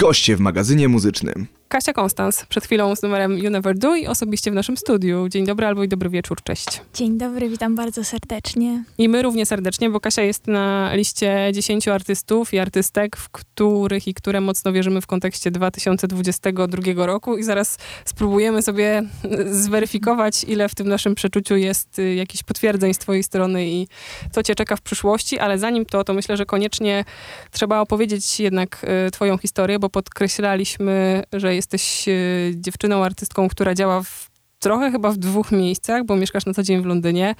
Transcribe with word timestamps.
Goście 0.00 0.36
w 0.36 0.40
magazynie 0.40 0.88
muzycznym. 0.88 1.59
Kasia 1.72 1.92
Konstans, 1.92 2.44
przed 2.48 2.64
chwilą 2.64 2.96
z 2.96 3.02
numerem 3.02 3.38
You 3.38 3.50
Never 3.50 3.78
Do 3.78 3.96
i 3.96 4.06
osobiście 4.06 4.50
w 4.50 4.54
naszym 4.54 4.76
studiu. 4.76 5.28
Dzień 5.28 5.46
dobry 5.46 5.66
albo 5.66 5.84
i 5.84 5.88
dobry 5.88 6.10
wieczór, 6.10 6.42
cześć. 6.42 6.66
Dzień 6.94 7.18
dobry, 7.18 7.48
witam 7.48 7.74
bardzo 7.74 8.04
serdecznie. 8.04 8.84
I 8.98 9.08
my 9.08 9.22
równie 9.22 9.46
serdecznie, 9.46 9.90
bo 9.90 10.00
Kasia 10.00 10.22
jest 10.22 10.46
na 10.46 10.94
liście 10.94 11.50
10 11.52 11.88
artystów 11.88 12.54
i 12.54 12.58
artystek, 12.58 13.16
w 13.16 13.28
których 13.28 14.08
i 14.08 14.14
które 14.14 14.40
mocno 14.40 14.72
wierzymy 14.72 15.00
w 15.00 15.06
kontekście 15.06 15.50
2022 15.50 17.06
roku 17.06 17.36
i 17.36 17.42
zaraz 17.42 17.78
spróbujemy 18.04 18.62
sobie 18.62 19.02
zweryfikować, 19.50 20.44
ile 20.44 20.68
w 20.68 20.74
tym 20.74 20.88
naszym 20.88 21.14
przeczuciu 21.14 21.56
jest 21.56 21.98
y, 21.98 22.14
jakichś 22.14 22.42
potwierdzeń 22.42 22.94
z 22.94 22.98
twojej 22.98 23.22
strony 23.22 23.66
i 23.68 23.88
co 24.32 24.42
cię 24.42 24.54
czeka 24.54 24.76
w 24.76 24.80
przyszłości, 24.80 25.38
ale 25.38 25.58
zanim 25.58 25.86
to, 25.86 26.04
to 26.04 26.14
myślę, 26.14 26.36
że 26.36 26.46
koniecznie 26.46 27.04
trzeba 27.50 27.80
opowiedzieć 27.80 28.40
jednak 28.40 28.86
y, 29.06 29.10
twoją 29.10 29.38
historię, 29.38 29.78
bo 29.78 29.90
podkreślaliśmy, 29.90 31.22
że 31.32 31.59
jesteś 31.60 32.08
e, 32.08 32.12
dziewczyną, 32.54 33.04
artystką, 33.04 33.48
która 33.48 33.74
działa 33.74 34.02
w, 34.02 34.30
trochę 34.58 34.90
chyba 34.90 35.10
w 35.10 35.16
dwóch 35.16 35.52
miejscach, 35.52 36.04
bo 36.04 36.16
mieszkasz 36.16 36.46
na 36.46 36.54
co 36.54 36.62
dzień 36.62 36.82
w 36.82 36.86
Londynie, 36.86 37.34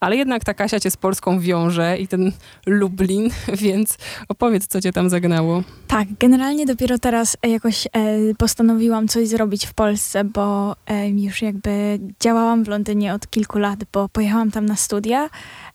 ale 0.00 0.16
jednak 0.16 0.44
ta 0.44 0.54
Kasia 0.54 0.80
cię 0.80 0.90
z 0.90 0.96
Polską 0.96 1.40
wiąże 1.40 1.98
i 1.98 2.08
ten 2.08 2.32
Lublin, 2.66 3.30
więc 3.62 3.98
opowiedz, 4.28 4.66
co 4.66 4.80
cię 4.80 4.92
tam 4.92 5.10
zagnało. 5.10 5.62
Tak, 5.86 6.08
generalnie 6.20 6.66
dopiero 6.66 6.98
teraz 6.98 7.36
e, 7.42 7.48
jakoś 7.48 7.86
e, 7.86 7.90
postanowiłam 8.38 9.08
coś 9.08 9.28
zrobić 9.28 9.66
w 9.66 9.74
Polsce, 9.74 10.24
bo 10.24 10.76
e, 10.86 11.08
już 11.08 11.42
jakby 11.42 11.98
działałam 12.20 12.64
w 12.64 12.68
Londynie 12.68 13.14
od 13.14 13.30
kilku 13.30 13.58
lat, 13.58 13.80
bo 13.92 14.08
pojechałam 14.08 14.50
tam 14.50 14.66
na 14.66 14.76
studia 14.76 15.30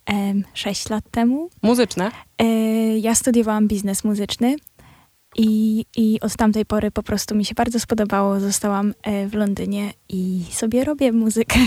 e, 0.10 0.34
sześć 0.54 0.90
lat 0.90 1.04
temu. 1.12 1.50
Muzyczne? 1.62 2.12
E, 2.38 2.46
ja 2.98 3.16
studiowałam 3.16 3.68
biznes 3.68 4.04
muzyczny 4.04 4.56
i, 5.36 5.86
I 5.98 6.20
od 6.20 6.36
tamtej 6.36 6.66
pory 6.66 6.92
po 6.92 7.04
prostu 7.04 7.36
mi 7.36 7.46
się 7.46 7.56
bardzo 7.56 7.80
spodobało. 7.80 8.40
Zostałam 8.40 8.94
e, 9.04 9.28
w 9.28 9.34
Londynie 9.34 9.94
i 10.10 10.44
sobie 10.52 10.84
robię 10.84 11.12
muzykę. 11.12 11.60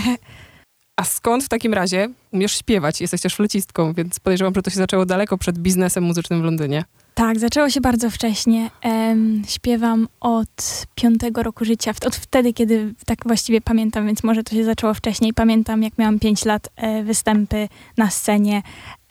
A 0.95 1.03
skąd 1.03 1.43
w 1.43 1.49
takim 1.49 1.73
razie 1.73 2.09
umiesz 2.31 2.57
śpiewać? 2.57 3.01
Jesteś 3.01 3.21
też 3.21 3.35
flecistką, 3.35 3.93
więc 3.93 4.19
podejrzewam, 4.19 4.53
że 4.55 4.61
to 4.61 4.69
się 4.69 4.75
zaczęło 4.75 5.05
daleko 5.05 5.37
przed 5.37 5.57
biznesem 5.57 6.03
muzycznym 6.03 6.41
w 6.41 6.43
Londynie. 6.43 6.83
Tak, 7.13 7.39
zaczęło 7.39 7.69
się 7.69 7.81
bardzo 7.81 8.09
wcześnie. 8.09 8.71
Um, 8.83 9.41
śpiewam 9.47 10.07
od 10.19 10.85
piątego 10.95 11.43
roku 11.43 11.65
życia, 11.65 11.91
od 12.05 12.15
wtedy, 12.15 12.53
kiedy 12.53 12.93
tak 13.05 13.17
właściwie 13.25 13.61
pamiętam, 13.61 14.05
więc 14.05 14.23
może 14.23 14.43
to 14.43 14.55
się 14.55 14.63
zaczęło 14.63 14.93
wcześniej. 14.93 15.33
Pamiętam, 15.33 15.83
jak 15.83 15.97
miałam 15.97 16.19
pięć 16.19 16.45
lat, 16.45 16.69
e, 16.75 17.03
występy 17.03 17.67
na 17.97 18.09
scenie. 18.09 18.63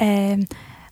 E, 0.03 0.37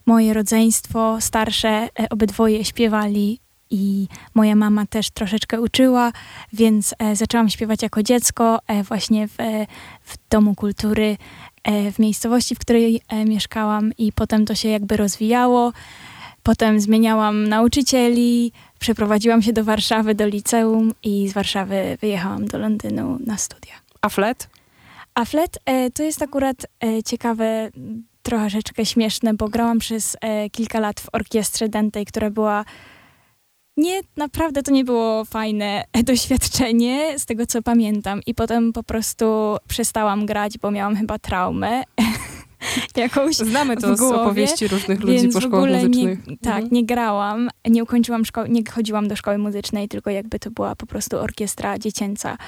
moje 0.07 0.35
rodzeństwo 0.35 1.17
starsze, 1.21 1.69
e, 1.69 2.09
obydwoje 2.11 2.65
śpiewali 2.65 3.41
i 3.71 4.09
moja 4.35 4.55
mama 4.55 4.87
też 4.87 5.11
troszeczkę 5.11 5.61
uczyła, 5.61 6.13
więc 6.53 6.95
e, 6.99 7.17
zaczęłam 7.17 7.49
śpiewać 7.49 7.83
jako 7.83 8.03
dziecko 8.03 8.59
e, 8.67 8.83
właśnie 8.83 9.29
w, 9.29 9.41
e, 9.41 9.67
w 10.03 10.17
Domu 10.31 10.55
Kultury 10.55 11.17
e, 11.65 11.93
w 11.93 11.99
miejscowości, 11.99 12.55
w 12.55 12.59
której 12.59 13.01
e, 13.09 13.25
mieszkałam 13.25 13.93
i 13.99 14.13
potem 14.13 14.47
to 14.47 14.55
się 14.55 14.69
jakby 14.69 14.97
rozwijało. 14.97 15.73
Potem 16.43 16.81
zmieniałam 16.81 17.49
nauczycieli, 17.49 18.53
przeprowadziłam 18.79 19.43
się 19.43 19.53
do 19.53 19.65
Warszawy, 19.65 20.15
do 20.15 20.27
liceum 20.27 20.93
i 21.03 21.29
z 21.29 21.33
Warszawy 21.33 21.99
wyjechałam 22.01 22.47
do 22.47 22.59
Londynu 22.59 23.19
na 23.27 23.37
studia. 23.37 23.73
A 24.01 24.09
flet? 24.09 24.49
A 25.15 25.25
flet 25.25 25.59
to 25.95 26.03
jest 26.03 26.23
akurat 26.23 26.67
ciekawe, 27.05 27.71
troszeczkę 28.23 28.87
śmieszne, 28.87 29.35
bo 29.35 29.49
grałam 29.49 29.79
przez 29.79 30.17
kilka 30.53 30.81
lat 30.81 31.01
w 31.01 31.09
orkiestrze 31.13 31.69
dętej, 31.69 32.07
która 32.07 32.31
była 32.31 32.65
nie, 33.77 34.01
naprawdę 34.17 34.63
to 34.63 34.71
nie 34.71 34.85
było 34.85 35.25
fajne 35.25 35.85
doświadczenie, 36.05 37.19
z 37.19 37.27
tego 37.27 37.47
co 37.47 37.63
pamiętam. 37.63 38.21
I 38.27 38.35
potem 38.35 38.73
po 38.73 38.83
prostu 38.83 39.57
przestałam 39.69 40.27
grać, 40.27 40.59
bo 40.59 40.71
miałam 40.71 40.97
chyba 40.97 41.19
traumę. 41.19 41.83
Jakąś 42.97 43.37
Znamy 43.37 43.77
to 43.77 43.97
z 43.97 44.01
opowieści 44.01 44.69
różnych 44.69 45.01
ludzi 45.01 45.29
po 45.29 45.41
szkołach 45.41 45.71
muzycznych. 45.71 46.27
Nie, 46.27 46.37
tak, 46.37 46.55
mhm. 46.55 46.69
nie 46.73 46.87
grałam, 46.87 47.49
nie 47.71 47.83
ukończyłam 47.83 48.25
szkoły, 48.25 48.49
nie 48.49 48.63
chodziłam 48.71 49.09
do 49.09 49.17
szkoły 49.17 49.39
muzycznej, 49.39 49.89
tylko 49.89 50.11
jakby 50.11 50.39
to 50.39 50.51
była 50.51 50.77
po 50.77 50.87
prostu 50.87 51.19
orkiestra 51.19 51.79
dziecięca, 51.79 52.39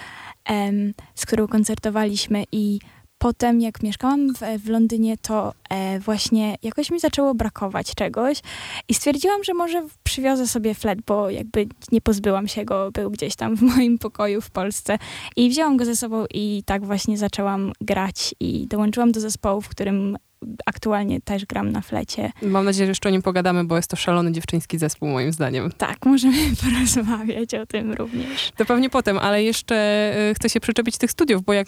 um, 0.51 0.95
z 1.15 1.27
którą 1.27 1.49
koncertowaliśmy 1.49 2.45
i 2.53 2.79
potem, 3.19 3.61
jak 3.61 3.83
mieszkałam 3.83 4.35
w, 4.35 4.63
w 4.65 4.69
Londynie, 4.69 5.17
to 5.17 5.53
e, 5.71 6.01
właśnie 6.01 6.57
jakoś 6.63 6.91
mi 6.91 7.01
zaczęło 7.01 7.35
brakować 7.35 7.95
czegoś 7.95 8.41
i 8.89 8.95
stwierdziłam, 8.95 9.45
że 9.45 9.55
może 9.55 9.87
przywiozę 10.05 10.47
sobie 10.47 10.75
flet, 10.75 11.03
bo 11.07 11.31
jakby 11.31 11.67
nie 11.93 12.01
pozbyłam 12.01 12.49
się 12.49 12.65
go, 12.65 12.91
był 12.93 13.11
gdzieś 13.11 13.37
tam 13.37 13.57
w 13.57 13.63
moim 13.63 13.99
pokoju 13.99 14.41
w 14.41 14.51
Polsce. 14.51 14.99
I 15.37 15.51
wzięłam 15.51 15.77
go 15.77 15.85
ze 15.85 15.97
sobą 15.97 16.25
i 16.35 16.63
tak 16.67 16.87
właśnie 16.87 17.19
zaczęłam 17.19 17.73
grać 17.81 18.35
i 18.41 18.67
dołączyłam 18.67 19.13
do 19.13 19.21
zespołu, 19.21 19.61
w 19.61 19.69
którym 19.69 20.19
aktualnie 20.67 21.21
też 21.21 21.47
gram 21.47 21.73
na 21.73 21.81
flecie. 21.81 22.33
Mam 22.43 22.65
nadzieję, 22.65 22.87
że 22.87 22.91
jeszcze 22.91 23.09
o 23.09 23.13
nim 23.13 23.23
pogadamy, 23.23 23.65
bo 23.65 23.77
jest 23.77 23.91
to 23.91 23.97
szalony 23.97 24.33
dziewczyński 24.33 24.79
zespół 24.79 25.09
moim 25.09 25.33
zdaniem. 25.33 25.73
Tak, 25.79 26.07
możemy 26.07 26.37
porozmawiać 26.65 27.55
o 27.55 27.67
tym 27.67 27.93
również. 27.93 28.53
To 28.57 28.65
pewnie 28.65 28.91
potem, 28.91 29.19
ale 29.19 29.43
jeszcze 29.43 29.77
e, 29.77 30.35
chcę 30.35 30.51
się 30.51 30.61
przyczepić 30.61 30.99
tych 30.99 31.11
studiów, 31.11 31.45
bo 31.45 31.53
jak 31.53 31.67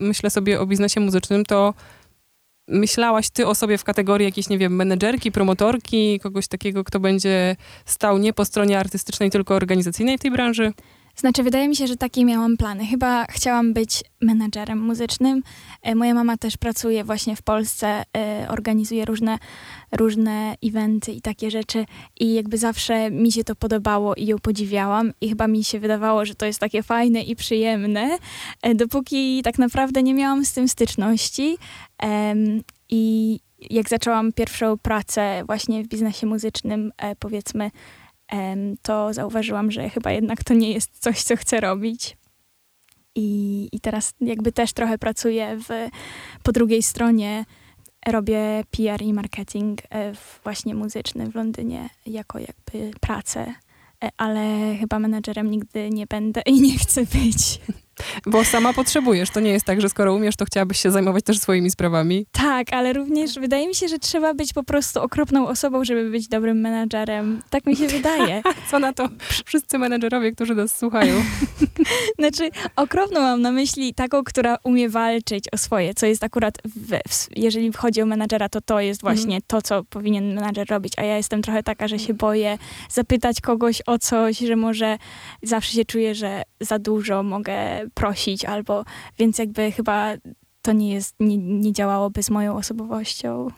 myślę 0.00 0.30
sobie 0.30 0.60
o 0.60 0.66
biznesie 0.66 1.00
muzycznym, 1.00 1.44
to 1.44 1.74
myślałaś 2.68 3.30
ty 3.30 3.46
o 3.46 3.54
sobie 3.54 3.78
w 3.78 3.84
kategorii 3.84 4.24
jakiejś, 4.24 4.48
nie 4.48 4.58
wiem, 4.58 4.76
menedżerki, 4.76 5.32
promotorki, 5.32 6.20
kogoś 6.20 6.48
takiego, 6.48 6.84
kto 6.84 7.00
będzie 7.00 7.56
stał 7.84 8.18
nie 8.18 8.32
po 8.32 8.44
stronie 8.44 8.78
artystycznej, 8.78 9.30
tylko 9.30 9.54
organizacyjnej 9.54 10.18
w 10.18 10.20
tej 10.20 10.30
branży? 10.30 10.72
Znaczy, 11.16 11.42
wydaje 11.42 11.68
mi 11.68 11.76
się, 11.76 11.86
że 11.86 11.96
takie 11.96 12.24
miałam 12.24 12.56
plany. 12.56 12.86
Chyba 12.86 13.26
chciałam 13.26 13.72
być 13.72 14.04
menadżerem 14.20 14.80
muzycznym. 14.80 15.42
E, 15.82 15.94
moja 15.94 16.14
mama 16.14 16.36
też 16.36 16.56
pracuje 16.56 17.04
właśnie 17.04 17.36
w 17.36 17.42
Polsce, 17.42 18.02
e, 18.16 18.46
organizuje 18.48 19.04
różne, 19.04 19.38
różne 19.92 20.54
eventy 20.64 21.12
i 21.12 21.20
takie 21.20 21.50
rzeczy. 21.50 21.84
I 22.20 22.34
jakby 22.34 22.58
zawsze 22.58 23.10
mi 23.10 23.32
się 23.32 23.44
to 23.44 23.54
podobało 23.54 24.14
i 24.14 24.26
ją 24.26 24.38
podziwiałam. 24.38 25.12
I 25.20 25.28
chyba 25.28 25.48
mi 25.48 25.64
się 25.64 25.80
wydawało, 25.80 26.24
że 26.24 26.34
to 26.34 26.46
jest 26.46 26.58
takie 26.58 26.82
fajne 26.82 27.22
i 27.22 27.36
przyjemne, 27.36 28.18
e, 28.62 28.74
dopóki 28.74 29.42
tak 29.42 29.58
naprawdę 29.58 30.02
nie 30.02 30.14
miałam 30.14 30.44
z 30.44 30.52
tym 30.52 30.68
styczności. 30.68 31.58
I 32.88 33.40
jak 33.70 33.88
zaczęłam 33.88 34.32
pierwszą 34.32 34.78
pracę 34.78 35.42
właśnie 35.46 35.84
w 35.84 35.88
biznesie 35.88 36.26
muzycznym, 36.26 36.92
powiedzmy, 37.18 37.70
to 38.82 39.14
zauważyłam, 39.14 39.70
że 39.70 39.88
chyba 39.88 40.12
jednak 40.12 40.44
to 40.44 40.54
nie 40.54 40.72
jest 40.72 40.98
coś, 40.98 41.22
co 41.22 41.36
chcę 41.36 41.60
robić. 41.60 42.16
I, 43.14 43.68
i 43.72 43.80
teraz 43.80 44.14
jakby 44.20 44.52
też 44.52 44.72
trochę 44.72 44.98
pracuję 44.98 45.58
w, 45.68 45.88
po 46.42 46.52
drugiej 46.52 46.82
stronie. 46.82 47.44
Robię 48.06 48.64
PR 48.70 49.02
i 49.02 49.12
marketing 49.12 49.78
e, 49.90 50.12
właśnie 50.44 50.74
muzyczny 50.74 51.30
w 51.30 51.34
Londynie 51.34 51.90
jako 52.06 52.38
jakby 52.38 52.98
pracę, 53.00 53.54
e, 54.04 54.08
ale 54.16 54.76
chyba 54.80 54.98
menedżerem 54.98 55.50
nigdy 55.50 55.90
nie 55.90 56.06
będę 56.06 56.42
i 56.46 56.60
nie 56.60 56.78
chcę 56.78 57.00
być. 57.00 57.60
Bo 58.26 58.44
sama 58.44 58.72
potrzebujesz. 58.72 59.30
To 59.30 59.40
nie 59.40 59.50
jest 59.50 59.66
tak, 59.66 59.80
że 59.80 59.88
skoro 59.88 60.14
umiesz, 60.14 60.36
to 60.36 60.44
chciałabyś 60.44 60.80
się 60.80 60.90
zajmować 60.90 61.24
też 61.24 61.38
swoimi 61.38 61.70
sprawami. 61.70 62.26
Tak, 62.32 62.72
ale 62.72 62.92
również 62.92 63.34
wydaje 63.38 63.68
mi 63.68 63.74
się, 63.74 63.88
że 63.88 63.98
trzeba 63.98 64.34
być 64.34 64.52
po 64.52 64.62
prostu 64.62 65.00
okropną 65.00 65.48
osobą, 65.48 65.84
żeby 65.84 66.10
być 66.10 66.28
dobrym 66.28 66.60
menadżerem. 66.60 67.42
Tak 67.50 67.66
mi 67.66 67.76
się 67.76 67.86
wydaje. 67.98 68.42
Co 68.70 68.78
na 68.78 68.92
to 68.92 69.08
wszyscy 69.44 69.78
menedżerowie, 69.78 70.32
którzy 70.32 70.54
nas 70.54 70.78
słuchają? 70.78 71.14
znaczy, 72.18 72.50
okropną 72.76 73.20
mam 73.20 73.42
na 73.42 73.52
myśli 73.52 73.94
taką, 73.94 74.24
która 74.24 74.58
umie 74.64 74.88
walczyć 74.88 75.44
o 75.52 75.58
swoje, 75.58 75.94
co 75.94 76.06
jest 76.06 76.24
akurat, 76.24 76.58
w, 76.64 76.98
w, 77.08 77.26
jeżeli 77.36 77.72
chodzi 77.72 78.02
o 78.02 78.06
menadżera, 78.06 78.48
to 78.48 78.60
to 78.60 78.80
jest 78.80 79.02
mhm. 79.02 79.16
właśnie 79.16 79.34
mm. 79.34 79.42
to, 79.46 79.62
co 79.62 79.84
powinien 79.84 80.34
menadżer 80.34 80.70
robić, 80.70 80.92
a 80.96 81.02
ja 81.02 81.16
jestem 81.16 81.42
trochę 81.42 81.62
taka, 81.62 81.88
że 81.88 81.98
się 81.98 82.14
boję 82.14 82.58
zapytać 82.90 83.40
kogoś 83.40 83.82
o 83.86 83.98
coś, 83.98 84.38
że 84.38 84.56
może 84.56 84.98
zawsze 85.42 85.72
się 85.72 85.84
czuję, 85.84 86.14
że 86.14 86.42
za 86.60 86.78
dużo 86.78 87.22
mogę 87.22 87.54
prosić, 87.94 88.44
albo 88.44 88.84
więc 89.18 89.38
jakby 89.38 89.72
chyba 89.72 90.12
to 90.62 90.72
nie 90.72 90.94
jest, 90.94 91.14
nie, 91.20 91.38
nie 91.38 91.72
działałoby 91.72 92.22
z 92.22 92.30
moją 92.30 92.56
osobowością. 92.56 93.48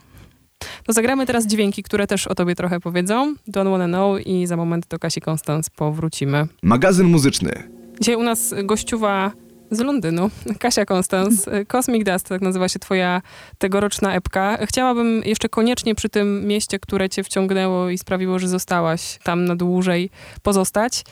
To 0.85 0.93
zagramy 0.93 1.25
teraz 1.25 1.47
dźwięki, 1.47 1.83
które 1.83 2.07
też 2.07 2.27
o 2.27 2.35
tobie 2.35 2.55
trochę 2.55 2.79
powiedzą. 2.79 3.35
Don't 3.49 3.71
Wanna 3.71 3.87
Know 3.87 4.27
i 4.27 4.47
za 4.47 4.57
moment 4.57 4.87
do 4.87 4.99
Kasi 4.99 5.21
Konstans 5.21 5.69
powrócimy. 5.69 6.47
Magazyn 6.63 7.07
muzyczny. 7.07 7.63
Dzisiaj 7.99 8.15
u 8.15 8.23
nas 8.23 8.53
gościuwa 8.63 9.31
z 9.71 9.79
Londynu, 9.79 10.29
Kasia 10.59 10.85
Konstans. 10.85 11.45
Cosmic 11.73 12.05
Dust, 12.05 12.29
tak 12.29 12.41
nazywa 12.41 12.69
się 12.69 12.79
twoja 12.79 13.21
tegoroczna 13.57 14.13
epka. 14.15 14.57
Chciałabym 14.65 15.21
jeszcze 15.25 15.49
koniecznie 15.49 15.95
przy 15.95 16.09
tym 16.09 16.47
mieście, 16.47 16.79
które 16.79 17.09
cię 17.09 17.23
wciągnęło 17.23 17.89
i 17.89 17.97
sprawiło, 17.97 18.39
że 18.39 18.47
zostałaś 18.47 19.19
tam 19.23 19.45
na 19.45 19.55
dłużej, 19.55 20.09
pozostać. 20.43 21.03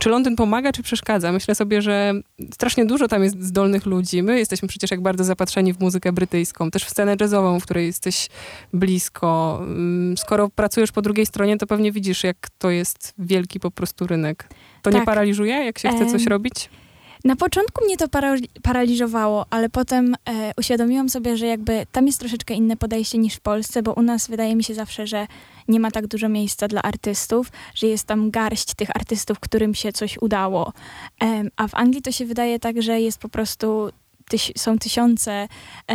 Czy 0.00 0.08
Londyn 0.08 0.36
pomaga, 0.36 0.72
czy 0.72 0.82
przeszkadza? 0.82 1.32
Myślę 1.32 1.54
sobie, 1.54 1.82
że 1.82 2.12
strasznie 2.54 2.86
dużo 2.86 3.08
tam 3.08 3.24
jest 3.24 3.42
zdolnych 3.42 3.86
ludzi. 3.86 4.22
My 4.22 4.38
jesteśmy 4.38 4.68
przecież 4.68 4.90
jak 4.90 5.00
bardzo 5.00 5.24
zapatrzeni 5.24 5.72
w 5.72 5.80
muzykę 5.80 6.12
brytyjską, 6.12 6.70
też 6.70 6.84
w 6.84 6.90
scenę 6.90 7.16
jazzową, 7.20 7.60
w 7.60 7.64
której 7.64 7.86
jesteś 7.86 8.28
blisko. 8.72 9.58
Mm, 9.62 10.16
skoro 10.16 10.48
pracujesz 10.48 10.92
po 10.92 11.02
drugiej 11.02 11.26
stronie, 11.26 11.56
to 11.56 11.66
pewnie 11.66 11.92
widzisz, 11.92 12.24
jak 12.24 12.36
to 12.58 12.70
jest 12.70 13.14
wielki 13.18 13.60
po 13.60 13.70
prostu 13.70 14.06
rynek. 14.06 14.48
To 14.82 14.90
tak. 14.90 14.94
nie 14.94 15.06
paraliżuje, 15.06 15.54
jak 15.54 15.78
się 15.78 15.88
chce 15.88 16.06
coś 16.06 16.26
robić? 16.26 16.70
Na 17.24 17.36
początku 17.36 17.84
mnie 17.84 17.96
to 17.96 18.08
para 18.08 18.34
paraliżowało, 18.62 19.46
ale 19.50 19.68
potem 19.68 20.14
e, 20.14 20.52
uświadomiłam 20.58 21.08
sobie, 21.08 21.36
że 21.36 21.46
jakby 21.46 21.86
tam 21.92 22.06
jest 22.06 22.20
troszeczkę 22.20 22.54
inne 22.54 22.76
podejście 22.76 23.18
niż 23.18 23.34
w 23.34 23.40
Polsce, 23.40 23.82
bo 23.82 23.92
u 23.92 24.02
nas 24.02 24.28
wydaje 24.28 24.56
mi 24.56 24.64
się 24.64 24.74
zawsze, 24.74 25.06
że 25.06 25.26
nie 25.68 25.80
ma 25.80 25.90
tak 25.90 26.06
dużo 26.06 26.28
miejsca 26.28 26.68
dla 26.68 26.82
artystów, 26.82 27.52
że 27.74 27.86
jest 27.86 28.06
tam 28.06 28.30
garść 28.30 28.74
tych 28.74 28.96
artystów, 28.96 29.40
którym 29.40 29.74
się 29.74 29.92
coś 29.92 30.18
udało. 30.20 30.72
A 31.56 31.68
w 31.68 31.74
Anglii 31.74 32.02
to 32.02 32.12
się 32.12 32.26
wydaje 32.26 32.58
tak, 32.58 32.82
że 32.82 33.00
jest 33.00 33.18
po 33.18 33.28
prostu 33.28 33.90
tyś 34.28 34.52
są 34.56 34.78
tysiące 34.78 35.32
e, 35.32 35.48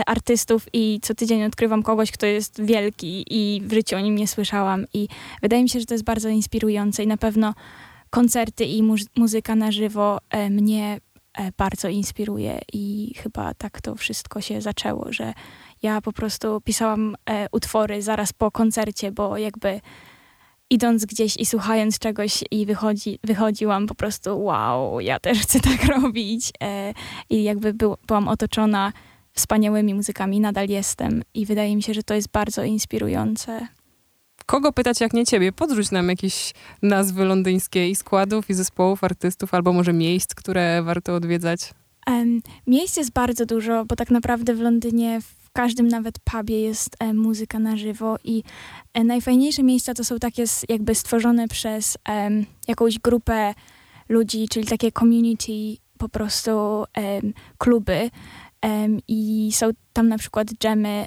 artystów 0.05 0.67
i 0.73 0.99
co 1.01 1.15
tydzień 1.15 1.43
odkrywam 1.43 1.83
kogoś, 1.83 2.11
kto 2.11 2.25
jest 2.25 2.61
wielki 2.61 3.25
i 3.29 3.61
w 3.61 3.73
życiu 3.73 3.95
o 3.95 3.99
nim 3.99 4.15
nie 4.15 4.27
słyszałam. 4.27 4.85
I 4.93 5.07
wydaje 5.41 5.63
mi 5.63 5.69
się, 5.69 5.79
że 5.79 5.85
to 5.85 5.93
jest 5.93 6.03
bardzo 6.03 6.29
inspirujące 6.29 7.03
i 7.03 7.07
na 7.07 7.17
pewno 7.17 7.53
koncerty 8.09 8.65
i 8.65 8.83
mu 8.83 8.95
muzyka 9.15 9.55
na 9.55 9.71
żywo 9.71 10.19
e, 10.29 10.49
mnie 10.49 10.99
E, 11.37 11.51
bardzo 11.57 11.89
inspiruje 11.89 12.59
i 12.73 13.13
chyba 13.17 13.53
tak 13.53 13.81
to 13.81 13.95
wszystko 13.95 14.41
się 14.41 14.61
zaczęło, 14.61 15.13
że 15.13 15.33
ja 15.83 16.01
po 16.01 16.13
prostu 16.13 16.61
pisałam 16.61 17.15
e, 17.29 17.47
utwory 17.51 18.01
zaraz 18.01 18.33
po 18.33 18.51
koncercie, 18.51 19.11
bo 19.11 19.37
jakby 19.37 19.81
idąc 20.69 21.05
gdzieś 21.05 21.37
i 21.37 21.45
słuchając 21.45 21.99
czegoś 21.99 22.43
i 22.51 22.65
wychodzi, 22.65 23.19
wychodziłam 23.23 23.87
po 23.87 23.95
prostu 23.95 24.43
wow, 24.43 24.99
ja 24.99 25.19
też 25.19 25.39
chcę 25.39 25.59
tak 25.59 25.85
robić 26.01 26.51
e, 26.63 26.93
i 27.29 27.43
jakby 27.43 27.73
był, 27.73 27.97
byłam 28.07 28.27
otoczona 28.27 28.93
wspaniałymi 29.33 29.93
muzykami, 29.93 30.39
nadal 30.39 30.67
jestem 30.67 31.23
i 31.33 31.45
wydaje 31.45 31.75
mi 31.75 31.83
się, 31.83 31.93
że 31.93 32.03
to 32.03 32.13
jest 32.13 32.31
bardzo 32.31 32.63
inspirujące 32.63 33.67
kogo 34.45 34.73
pytać 34.73 35.01
jak 35.01 35.13
nie 35.13 35.25
ciebie? 35.25 35.51
Podrzuć 35.51 35.91
nam 35.91 36.09
jakieś 36.09 36.53
nazwy 36.81 37.25
londyńskie 37.25 37.89
i 37.89 37.95
składów, 37.95 38.49
i 38.49 38.53
zespołów, 38.53 39.03
artystów, 39.03 39.53
albo 39.53 39.73
może 39.73 39.93
miejsc, 39.93 40.35
które 40.35 40.83
warto 40.83 41.15
odwiedzać. 41.15 41.73
Um, 42.07 42.41
miejsc 42.67 42.97
jest 42.97 43.11
bardzo 43.11 43.45
dużo, 43.45 43.85
bo 43.85 43.95
tak 43.95 44.11
naprawdę 44.11 44.55
w 44.55 44.59
Londynie 44.59 45.19
każdym 45.53 45.87
nawet 45.87 46.19
pubie 46.19 46.61
jest 46.61 46.95
e, 46.99 47.13
muzyka 47.13 47.59
na 47.59 47.77
żywo 47.77 48.17
i 48.23 48.43
e, 48.93 49.03
najfajniejsze 49.03 49.63
miejsca 49.63 49.93
to 49.93 50.03
są 50.03 50.19
takie 50.19 50.43
jakby 50.69 50.95
stworzone 50.95 51.47
przez 51.47 51.97
e, 52.09 52.29
jakąś 52.67 52.99
grupę 52.99 53.53
ludzi, 54.09 54.47
czyli 54.49 54.67
takie 54.67 54.91
community, 54.91 55.77
po 55.97 56.09
prostu 56.09 56.83
kluby 57.57 58.09
i 59.07 59.49
są 59.53 59.69
tam 59.93 60.07
na 60.07 60.17
przykład 60.17 60.47
dżemy 60.47 61.05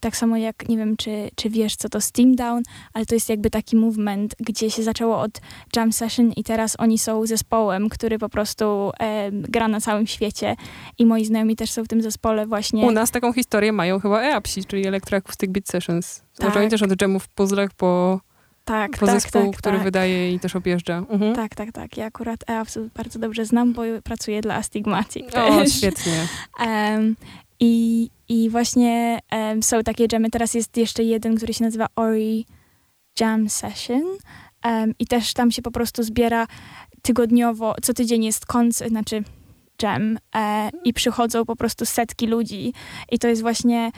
tak 0.00 0.16
samo 0.16 0.36
jak, 0.36 0.68
nie 0.68 0.76
wiem, 0.76 0.96
czy, 0.96 1.30
czy 1.34 1.50
wiesz, 1.50 1.76
co 1.76 1.88
to 1.88 2.00
Steam 2.00 2.36
Down, 2.36 2.62
ale 2.92 3.06
to 3.06 3.14
jest 3.14 3.28
jakby 3.28 3.50
taki 3.50 3.76
movement, 3.76 4.34
gdzie 4.40 4.70
się 4.70 4.82
zaczęło 4.82 5.20
od 5.20 5.40
jam 5.76 5.92
session 5.92 6.32
i 6.32 6.44
teraz 6.44 6.76
oni 6.78 6.98
są 6.98 7.26
zespołem, 7.26 7.88
który 7.88 8.18
po 8.18 8.28
prostu 8.28 8.90
e, 9.00 9.30
gra 9.32 9.68
na 9.68 9.80
całym 9.80 10.06
świecie 10.06 10.56
i 10.98 11.06
moi 11.06 11.24
znajomi 11.24 11.56
też 11.56 11.70
są 11.70 11.84
w 11.84 11.88
tym 11.88 12.02
zespole 12.02 12.46
właśnie. 12.46 12.86
U 12.86 12.90
nas 12.90 13.10
taką 13.10 13.32
historię 13.32 13.72
mają 13.72 14.00
chyba 14.00 14.22
EAPSI, 14.22 14.64
czyli 14.64 14.86
Electroacoustic 14.86 15.50
Beat 15.50 15.68
Sessions. 15.68 16.22
Tak. 16.36 16.46
Może 16.48 16.60
oni 16.60 16.68
też 16.68 16.82
od 16.82 17.02
jamów 17.02 17.28
puzzlach 17.28 17.70
po 17.74 18.20
tak, 18.64 18.98
po 18.98 19.06
tak, 19.06 19.20
zespół, 19.20 19.50
tak, 19.50 19.56
który 19.60 19.76
tak. 19.76 19.84
wydaje 19.84 20.32
i 20.34 20.40
też 20.40 20.56
objeżdża. 20.56 20.98
Mhm. 20.98 21.34
Tak, 21.34 21.54
tak, 21.54 21.72
tak. 21.72 21.96
Ja 21.96 22.06
akurat 22.06 22.50
EAPS 22.50 22.78
bardzo 22.94 23.18
dobrze 23.18 23.44
znam, 23.44 23.72
bo 23.72 23.82
pracuję 24.04 24.40
dla 24.40 24.54
Astigmatic. 24.54 25.34
O, 25.36 25.66
świetnie. 25.66 26.26
um, 26.66 27.16
i, 27.60 28.10
i 28.28 28.50
właśnie 28.50 29.18
um, 29.32 29.62
są 29.62 29.82
takie 29.82 30.06
jamy. 30.12 30.30
Teraz 30.30 30.54
jest 30.54 30.76
jeszcze 30.76 31.02
jeden, 31.02 31.36
który 31.36 31.54
się 31.54 31.64
nazywa 31.64 31.86
Ori 31.96 32.46
Jam 33.20 33.48
Session. 33.48 34.02
Um, 34.64 34.94
I 34.98 35.06
też 35.06 35.32
tam 35.32 35.50
się 35.50 35.62
po 35.62 35.70
prostu 35.70 36.02
zbiera 36.02 36.46
tygodniowo, 37.02 37.74
co 37.82 37.94
tydzień 37.94 38.24
jest 38.24 38.46
koncert, 38.46 38.90
znaczy 38.90 39.22
jam 39.82 40.18
e, 40.36 40.70
i 40.84 40.92
przychodzą 40.92 41.44
po 41.44 41.56
prostu 41.56 41.86
setki 41.86 42.26
ludzi 42.26 42.72
i 43.10 43.18
to 43.18 43.28
jest 43.28 43.42
właśnie 43.42 43.90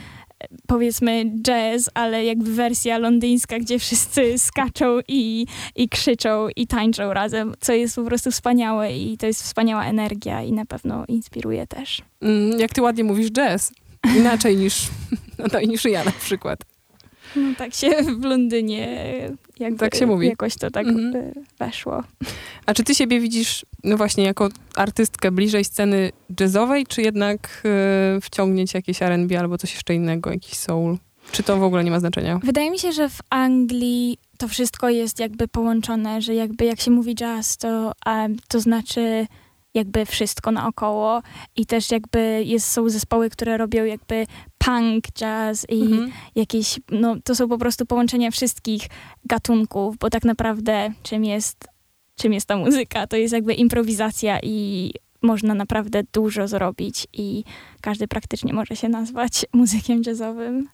powiedzmy 0.67 1.25
jazz, 1.43 1.91
ale 1.94 2.25
jakby 2.25 2.53
wersja 2.53 2.99
londyńska, 2.99 3.59
gdzie 3.59 3.79
wszyscy 3.79 4.38
skaczą 4.38 4.99
i, 5.09 5.47
i 5.76 5.88
krzyczą 5.88 6.49
i 6.56 6.67
tańczą 6.67 7.12
razem, 7.12 7.55
co 7.61 7.73
jest 7.73 7.97
po 7.97 8.05
prostu 8.05 8.31
wspaniałe 8.31 8.97
i 8.97 9.19
to 9.19 9.26
jest 9.26 9.43
wspaniała 9.43 9.85
energia 9.85 10.43
i 10.43 10.53
na 10.53 10.67
pewno 10.67 11.05
inspiruje 11.09 11.67
też. 11.67 12.03
Mm, 12.21 12.61
jak 12.61 12.73
ty 12.73 12.83
ładnie 12.83 13.05
mówisz 13.05 13.31
jazz, 13.31 13.73
inaczej 14.17 14.56
niż, 14.56 14.88
no, 15.52 15.61
niż 15.61 15.85
ja 15.85 16.05
na 16.05 16.12
przykład. 16.12 16.61
No 17.37 17.55
tak 17.58 17.75
się 17.75 18.02
w 18.02 18.25
Londynie 18.25 19.08
jakby 19.61 19.79
tak 19.79 19.94
się 19.94 20.06
mówi. 20.06 20.29
jakoś 20.29 20.56
to 20.56 20.70
tak 20.70 20.87
mhm. 20.87 21.17
Y, 21.17 21.32
weszło. 21.58 22.02
A 22.67 22.75
czy 22.75 22.85
ty 22.85 22.94
siebie 22.94 23.20
widzisz, 23.20 23.67
no 23.85 23.97
właśnie, 23.97 24.25
jako 24.25 24.49
artystkę 24.76 25.31
bliżej 25.31 25.64
sceny 25.64 26.12
jazzowej, 26.41 26.87
czy 26.87 27.02
jednak 27.02 27.62
y, 28.17 28.20
wciągnięcie 28.20 28.79
jakieś 28.79 29.02
R&B 29.02 29.41
albo 29.41 29.58
coś 29.58 29.75
jeszcze 29.75 29.94
innego, 29.94 30.31
jakiś 30.31 30.55
soul? 30.55 30.99
Czy 31.32 31.43
to 31.43 31.56
w 31.56 31.62
ogóle 31.62 31.85
nie 31.85 31.91
ma 31.91 32.00
znaczenia? 32.00 32.41
Wydaje 32.43 32.70
mi 32.70 32.79
się, 32.79 32.93
że 32.93 33.08
w 33.08 33.19
Anglii 33.31 34.19
to 34.38 34.49
wszystko 34.49 34.88
jest 34.88 35.20
jakby 35.20 35.49
połączone, 35.49 36.23
że 36.23 36.35
jakby 36.35 36.64
jak 36.64 36.81
się 36.81 36.91
mówi 36.91 37.14
jazz, 37.14 37.56
to, 37.56 37.93
um, 38.06 38.37
to 38.49 38.61
znaczy 38.61 39.26
jakby 39.75 40.06
wszystko 40.06 40.50
naokoło 40.50 41.22
i 41.56 41.67
też 41.67 41.90
jakby 41.90 42.43
jest, 42.44 42.67
są 42.67 42.88
zespoły, 42.88 43.31
które 43.31 43.56
robią 43.56 43.84
jakby 43.84 44.26
punk, 44.58 45.05
jazz 45.12 45.67
i 45.69 45.82
mhm. 45.82 46.12
jakieś, 46.34 46.81
no 46.90 47.17
to 47.25 47.34
są 47.34 47.49
po 47.49 47.58
prostu 47.58 47.87
połączenia 47.87 48.31
wszystkich 48.31 48.82
gatunków, 49.25 49.99
bo 49.99 50.11
tak 50.11 50.25
naprawdę 50.25 50.93
czym 51.02 51.25
jest, 51.25 51.69
czym 52.17 52.32
jest 52.32 52.46
ta 52.46 52.56
muzyka? 52.56 53.06
To 53.06 53.17
jest 53.17 53.34
jakby 53.34 53.55
improwizacja 53.55 54.40
i 54.43 54.93
można 55.22 55.55
naprawdę 55.55 56.02
dużo 56.12 56.49
zrobić 56.49 57.06
i 57.12 57.44
każdy 57.81 58.08
praktycznie 58.08 58.52
może 58.52 58.76
się 58.76 58.88
nazwać 58.88 59.46
muzykiem 59.52 60.02
jazzowym. 60.06 60.69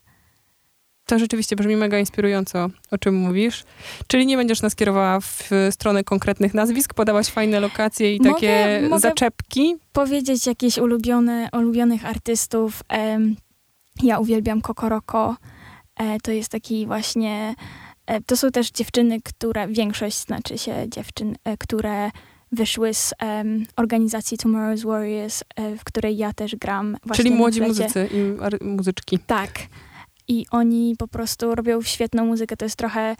To 1.07 1.19
rzeczywiście 1.19 1.55
brzmi 1.55 1.75
mega 1.75 1.99
inspirująco, 1.99 2.69
o 2.91 2.97
czym 2.97 3.15
mówisz. 3.15 3.63
Czyli 4.07 4.25
nie 4.25 4.37
będziesz 4.37 4.61
nas 4.61 4.75
kierowała 4.75 5.19
w 5.19 5.49
stronę 5.71 6.03
konkretnych 6.03 6.53
nazwisk, 6.53 6.93
podałaś 6.93 7.27
fajne 7.27 7.59
lokacje 7.59 8.15
i 8.15 8.19
mogę, 8.19 8.33
takie 8.33 8.79
mogę 8.89 8.99
zaczepki? 8.99 9.75
powiedzieć 9.93 10.47
jakieś 10.47 10.77
ulubione, 10.77 11.49
ulubionych 11.53 12.05
artystów. 12.05 12.83
Ja 14.03 14.19
uwielbiam 14.19 14.61
Kokoroko. 14.61 15.35
E, 15.95 16.19
to 16.19 16.31
jest 16.31 16.49
taki 16.49 16.87
właśnie... 16.87 17.55
E, 18.05 18.21
to 18.21 18.37
są 18.37 18.51
też 18.51 18.71
dziewczyny, 18.71 19.21
które... 19.21 19.67
Większość 19.67 20.17
znaczy 20.17 20.57
się 20.57 20.85
dziewczyn, 20.89 21.35
e, 21.43 21.57
które 21.57 22.11
wyszły 22.51 22.93
z 22.93 23.13
um, 23.21 23.65
organizacji 23.75 24.37
Tomorrow's 24.37 24.85
Warriors, 24.85 25.43
w 25.77 25.83
której 25.83 26.17
ja 26.17 26.33
też 26.33 26.55
gram. 26.55 26.97
Czyli 27.13 27.31
młodzi 27.31 27.61
muzycy 27.61 28.09
i 28.11 28.65
muzyczki. 28.65 29.19
Tak 29.19 29.51
i 30.27 30.45
oni 30.51 30.95
po 30.97 31.07
prostu 31.07 31.55
robią 31.55 31.81
świetną 31.81 32.25
muzykę. 32.25 32.57
To 32.57 32.65
jest 32.65 32.75
trochę, 32.75 33.15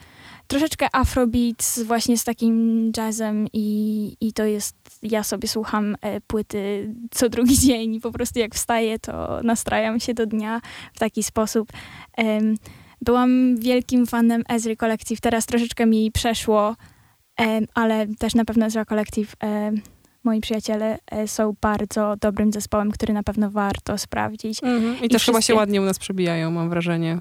troszeczkę 0.46 0.86
afrobeat 0.92 1.74
właśnie 1.84 2.18
z 2.18 2.24
takim 2.24 2.92
jazzem 2.96 3.46
i, 3.52 4.16
i 4.20 4.32
to 4.32 4.44
jest, 4.44 4.76
ja 5.02 5.22
sobie 5.22 5.48
słucham 5.48 5.96
e, 6.00 6.20
płyty 6.20 6.94
co 7.10 7.28
drugi 7.28 7.58
dzień 7.66 7.94
i 7.94 8.00
po 8.00 8.12
prostu 8.12 8.38
jak 8.38 8.54
wstaję, 8.54 8.98
to 8.98 9.40
nastrajam 9.42 10.00
się 10.00 10.14
do 10.14 10.26
dnia 10.26 10.60
w 10.94 10.98
taki 10.98 11.22
sposób. 11.22 11.72
Byłam 13.00 13.56
wielkim 13.56 14.06
fanem 14.06 14.42
Ezry 14.48 14.76
Collective, 14.76 15.20
teraz 15.20 15.46
troszeczkę 15.46 15.86
mi 15.86 16.12
przeszło, 16.12 16.76
ale 17.74 18.06
też 18.06 18.34
na 18.34 18.44
pewno 18.44 18.66
Ezra 18.66 18.84
Collective 18.84 19.34
moi 20.28 20.40
przyjaciele 20.40 20.98
e, 21.10 21.28
są 21.28 21.54
bardzo 21.60 22.16
dobrym 22.20 22.52
zespołem, 22.52 22.90
który 22.90 23.14
na 23.14 23.22
pewno 23.22 23.50
warto 23.50 23.98
sprawdzić. 23.98 24.62
Mhm. 24.62 24.94
I, 25.02 25.06
I, 25.06 25.08
też 25.08 25.22
wszystkie... 25.22 25.32
chyba 25.32 25.42
się 25.42 25.54
ładnie 25.54 25.82
u 25.82 25.84
nas 25.84 25.98
przebijają, 25.98 26.50
mam 26.50 26.70
wrażenie. 26.70 27.18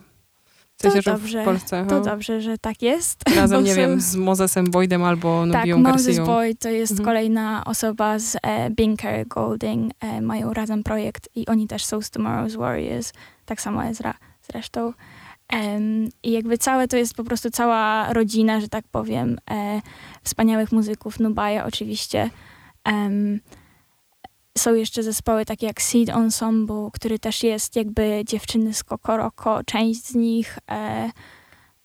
W 0.78 0.82
sensie, 0.82 1.04
to 1.04 1.12
dobrze, 1.12 1.42
w 1.42 1.46
Polsce. 1.46 1.86
To 1.90 2.02
dobrze, 2.02 2.42
że 2.42 2.58
tak 2.58 2.82
jest. 2.82 3.24
Razem, 3.36 3.64
nie 3.64 3.76
wiem, 3.76 4.02
z 4.02 4.16
Mozesem 4.16 4.72
Boydem 4.72 5.04
albo 5.04 5.46
Nubią 5.46 5.84
tak, 5.84 5.94
Moses 5.94 6.20
Boyd 6.20 6.60
to 6.60 6.70
jest 6.70 6.92
mhm. 6.92 7.06
kolejna 7.06 7.64
osoba 7.66 8.20
z 8.20 8.38
e, 8.44 8.70
Binker 8.70 9.28
Golding. 9.28 9.92
E, 10.00 10.22
mają 10.22 10.54
razem 10.54 10.84
projekt 10.84 11.30
i 11.36 11.48
oni 11.48 11.68
też 11.68 11.86
są 11.86 12.02
z 12.02 12.12
Tomorrow's 12.12 12.58
Warriors. 12.58 13.14
Tak 13.46 13.62
samo 13.62 13.86
Ezra 13.86 14.14
zresztą. 14.52 14.94
Um, 15.54 16.10
I 16.24 16.32
jakby 16.32 16.58
całe 16.58 16.88
to 16.88 16.98
jest 16.98 17.14
po 17.14 17.24
prostu 17.24 17.50
cała 17.50 18.14
rodzina, 18.14 18.62
że 18.62 18.68
tak 18.68 18.86
powiem, 18.92 19.38
e, 19.52 19.82
wspaniałych 20.24 20.72
muzyków. 20.72 21.20
Nubaja 21.20 21.66
oczywiście 21.66 22.30
Um, 22.88 23.39
są 24.58 24.74
jeszcze 24.74 25.03
zespoły 25.03 25.46
takie 25.46 25.67
jak 25.67 25.82
Seed 25.82 26.10
Ensemble, 26.10 26.89
który 26.94 27.20
też 27.20 27.44
jest 27.44 27.75
jakby 27.75 28.22
dziewczyny 28.25 28.74
z 28.74 28.84
Kokoroko, 28.84 29.63
część 29.63 30.06
z 30.06 30.15
nich. 30.15 30.60
E, 30.72 31.12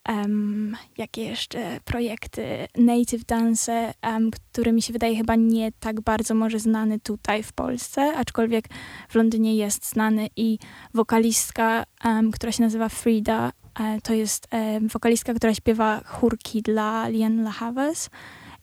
um, 0.09 0.76
jakie 0.99 1.25
jeszcze 1.25 1.80
projekty, 1.85 2.68
Native 2.76 3.25
Dance, 3.25 3.94
um, 4.02 4.30
który 4.30 4.73
mi 4.73 4.82
się 4.82 4.92
wydaje 4.92 5.16
chyba 5.16 5.35
nie 5.37 5.73
tak 5.73 6.00
bardzo 6.00 6.35
może 6.35 6.59
znany 6.59 7.00
tutaj 7.00 7.42
w 7.42 7.52
Polsce, 7.52 8.16
aczkolwiek 8.16 8.64
w 9.09 9.14
Londynie 9.14 9.56
jest 9.56 9.88
znany 9.88 10.28
i 10.37 10.59
wokalistka, 10.94 11.85
um, 12.04 12.30
która 12.30 12.52
się 12.52 12.62
nazywa 12.62 12.88
Frida, 12.88 13.52
e, 13.80 14.00
to 14.00 14.14
jest 14.14 14.49
e, 14.50 14.80
wokalistka, 14.80 15.35
która 15.35 15.54
śpiewa 15.54 16.00
chórki 16.04 16.62
dla 16.62 17.09
Lian 17.09 17.42
LaHavas 17.42 18.11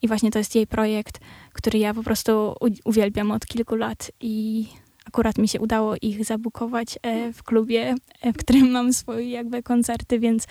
i 0.02 0.08
właśnie 0.08 0.30
to 0.30 0.38
jest 0.38 0.54
jej 0.54 0.66
projekt, 0.66 1.20
który 1.52 1.78
ja 1.78 1.94
po 1.94 2.02
prostu 2.02 2.54
uwielbiam 2.84 3.30
od 3.30 3.46
kilku 3.46 3.76
lat 3.76 4.10
i 4.20 4.66
akurat 5.06 5.38
mi 5.38 5.48
się 5.48 5.60
udało 5.60 5.94
ich 6.02 6.24
zabukować 6.24 6.98
e, 7.02 7.32
w 7.32 7.42
klubie, 7.42 7.94
w 8.34 8.36
którym 8.36 8.70
mam 8.70 8.92
swoje 8.92 9.30
jakby 9.30 9.62
koncerty, 9.62 10.18
więc 10.18 10.46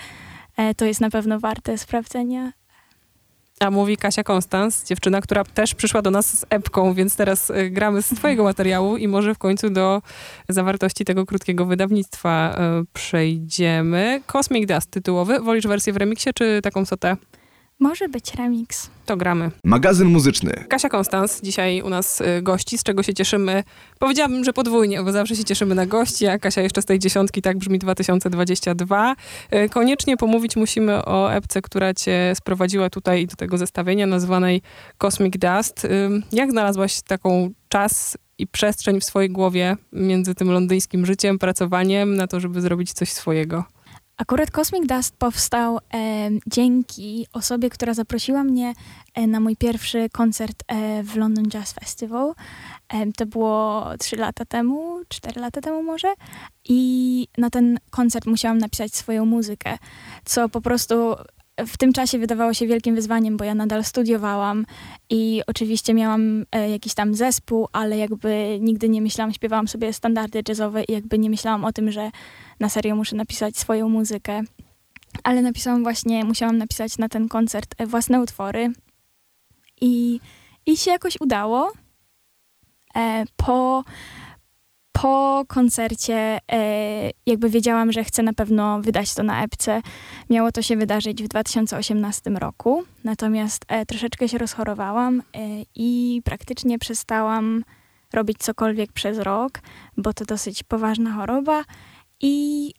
E, 0.60 0.75
to 0.75 0.86
jest 0.86 1.01
na 1.01 1.10
pewno 1.10 1.39
warte 1.39 1.77
sprawdzenia. 1.77 2.51
A 3.60 3.72
mówi 3.72 3.98
Kasia 3.98 4.24
Konstans, 4.24 4.86
dziewczyna, 4.86 5.22
która 5.22 5.44
też 5.44 5.75
przyszła 5.75 6.01
do 6.01 6.12
nas 6.12 6.39
z 6.39 6.46
epką, 6.50 6.94
więc 6.94 7.15
teraz 7.15 7.51
e, 7.51 7.70
gramy 7.70 8.01
z 8.01 8.08
twojego 8.08 8.44
materiału 8.51 8.98
i 8.98 9.08
może 9.08 9.36
w 9.36 9.38
końcu 9.38 9.70
do 9.70 10.01
zawartości 10.50 11.06
tego 11.06 11.25
krótkiego 11.25 11.65
wydawnictwa 11.65 12.56
e, 12.58 12.84
przejdziemy. 12.94 14.22
Cosmic 14.27 14.68
Dust 14.68 14.91
tytułowy. 14.91 15.39
Wolisz 15.39 15.68
wersję 15.68 15.94
w 15.94 15.98
remiksie 15.98 16.29
czy 16.36 16.62
taką 16.62 16.86
sotę? 16.86 17.18
Może 17.81 18.09
być 18.09 18.36
remix. 18.36 18.89
To 19.05 19.17
gramy. 19.17 19.51
Magazyn 19.63 20.07
muzyczny. 20.07 20.65
Kasia 20.69 20.89
Konstans 20.89 21.41
dzisiaj 21.41 21.81
u 21.81 21.89
nas 21.89 22.21
y, 22.21 22.41
gości, 22.41 22.77
z 22.77 22.83
czego 22.83 23.03
się 23.03 23.13
cieszymy. 23.13 23.63
Powiedziałabym, 24.00 24.43
że 24.43 24.53
podwójnie, 24.53 25.03
bo 25.03 25.12
zawsze 25.12 25.36
się 25.36 25.43
cieszymy 25.43 25.75
na 25.75 25.86
gości, 25.86 26.27
a 26.27 26.39
Kasia 26.39 26.62
jeszcze 26.62 26.81
z 26.81 26.86
tej 26.86 27.00
dziesiątki, 27.00 27.41
tak 27.41 27.57
brzmi 27.57 27.79
2022. 27.79 29.15
Y, 29.53 29.69
koniecznie 29.69 30.17
pomówić 30.17 30.55
musimy 30.55 31.05
o 31.05 31.33
epce, 31.33 31.62
która 31.62 31.93
cię 31.93 32.33
sprowadziła 32.36 32.89
tutaj 32.89 33.27
do 33.27 33.36
tego 33.36 33.57
zestawienia 33.57 34.07
nazwanej 34.07 34.62
Cosmic 34.98 35.33
Dust. 35.38 35.86
Y, 35.86 36.09
jak 36.31 36.51
znalazłaś 36.51 37.01
taką 37.01 37.51
czas 37.69 38.17
i 38.38 38.48
przestrzeń 38.48 39.01
w 39.01 39.03
swojej 39.03 39.29
głowie 39.29 39.77
między 39.93 40.36
tym 40.36 40.51
londyńskim 40.51 41.05
życiem, 41.05 41.39
pracowaniem 41.39 42.15
na 42.15 42.27
to, 42.27 42.39
żeby 42.39 42.62
zrobić 42.62 42.93
coś 42.93 43.12
swojego? 43.12 43.63
Akurat 44.19 44.51
Cosmic 44.51 44.88
Dust 44.88 45.15
powstał 45.17 45.77
e, 45.77 45.79
dzięki 46.47 47.27
osobie, 47.33 47.69
która 47.69 47.93
zaprosiła 47.93 48.43
mnie 48.43 48.73
e, 49.15 49.27
na 49.27 49.39
mój 49.39 49.55
pierwszy 49.55 50.09
koncert 50.09 50.63
e, 50.67 51.03
w 51.03 51.15
London 51.15 51.45
Jazz 51.45 51.73
Festival. 51.73 52.33
To 53.17 53.25
było 53.25 53.85
trzy 53.99 54.15
lata 54.15 54.45
temu, 54.45 54.99
cztery 55.09 55.41
lata 55.41 55.61
temu 55.61 55.83
może. 55.83 56.13
I 56.69 57.27
na 57.38 57.49
ten 57.49 57.79
koncert 57.89 58.25
musiałam 58.25 58.57
napisać 58.57 58.95
swoją 58.95 59.25
muzykę, 59.25 59.77
co 60.25 60.49
po 60.49 60.61
prostu 60.61 61.15
w 61.68 61.78
tym 61.78 61.94
czasie 61.94 62.20
wydawało 62.20 62.54
się 62.54 62.68
wielkim 62.68 62.96
wyzwaniem, 62.96 63.38
bo 63.38 63.44
ja 63.44 63.56
nadal 63.56 63.84
studiowałam 63.84 64.66
i 65.10 65.42
oczywiście 65.48 65.94
miałam 65.94 66.46
e, 66.51 66.70
jakiś 66.70 66.94
tam 66.94 67.13
zespół, 67.13 67.68
ale 67.72 67.98
jakby 67.98 68.58
nigdy 68.62 68.89
nie 68.89 69.01
myślałam, 69.01 69.34
śpiewałam 69.34 69.68
sobie 69.68 69.94
standardy 69.94 70.44
jazzowe 70.48 70.84
i 70.84 70.92
jakby 70.92 71.20
nie 71.20 71.30
myślałam 71.30 71.66
o 71.66 71.72
tym, 71.72 71.92
że 71.92 72.12
na 72.60 72.70
serio 72.70 72.96
muszę 72.96 73.16
napisać 73.16 73.58
swoją 73.58 73.89
muzykę. 73.89 74.42
Ale 75.24 75.42
napisałam 75.42 75.84
właśnie, 75.84 76.25
musiałam 76.25 76.58
napisać 76.58 76.98
na 76.98 77.10
ten 77.10 77.28
koncert 77.28 77.75
e, 77.78 77.86
własne 77.86 78.22
utwory 78.22 78.74
i, 79.82 80.20
i 80.66 80.78
się 80.78 80.92
jakoś 80.92 81.18
udało. 81.22 81.72
E, 82.96 83.25
po 83.36 83.84
po 85.01 85.46
koncercie 85.48 86.39
e, 86.51 87.12
jakby 87.25 87.50
wiedziałam, 87.50 87.91
że 87.91 88.03
chcę 88.03 88.24
na 88.24 88.34
pewno 88.34 88.82
wydać 88.82 89.13
to 89.13 89.24
na 89.24 89.44
epce. 89.44 89.82
Miało 90.29 90.51
to 90.51 90.62
się 90.62 90.77
wydarzyć 90.77 91.24
w 91.24 91.27
2018 91.27 92.29
roku, 92.29 92.84
natomiast 93.03 93.65
e, 93.68 93.86
troszeczkę 93.86 94.29
się 94.29 94.38
rozchorowałam 94.38 95.20
e, 95.20 95.24
i 95.75 96.22
praktycznie 96.25 96.79
przestałam 96.79 97.63
robić 98.13 98.38
cokolwiek 98.38 98.91
przez 98.91 99.18
rok, 99.18 99.51
bo 99.98 100.13
to 100.13 100.25
dosyć 100.25 100.63
poważna 100.63 101.13
choroba. 101.13 101.63
I, 102.22 102.74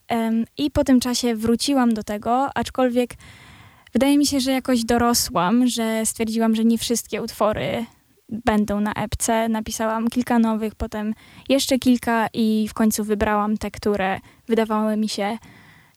I 0.58 0.70
po 0.70 0.84
tym 0.84 1.00
czasie 1.00 1.34
wróciłam 1.34 1.94
do 1.94 2.02
tego, 2.02 2.48
aczkolwiek 2.54 3.14
wydaje 3.92 4.18
mi 4.18 4.26
się, 4.26 4.40
że 4.40 4.52
jakoś 4.52 4.84
dorosłam, 4.84 5.66
że 5.66 6.06
stwierdziłam, 6.06 6.54
że 6.54 6.64
nie 6.64 6.78
wszystkie 6.78 7.22
utwory 7.22 7.86
będą 8.30 8.80
na 8.80 8.92
epce. 8.92 9.48
Napisałam 9.48 10.08
kilka 10.08 10.38
nowych, 10.38 10.74
potem 10.74 11.14
jeszcze 11.48 11.78
kilka 11.78 12.26
i 12.34 12.66
w 12.70 12.74
końcu 12.74 13.04
wybrałam 13.04 13.56
te, 13.56 13.70
które 13.70 14.20
wydawały 14.48 14.96
mi 14.96 15.08
się 15.08 15.38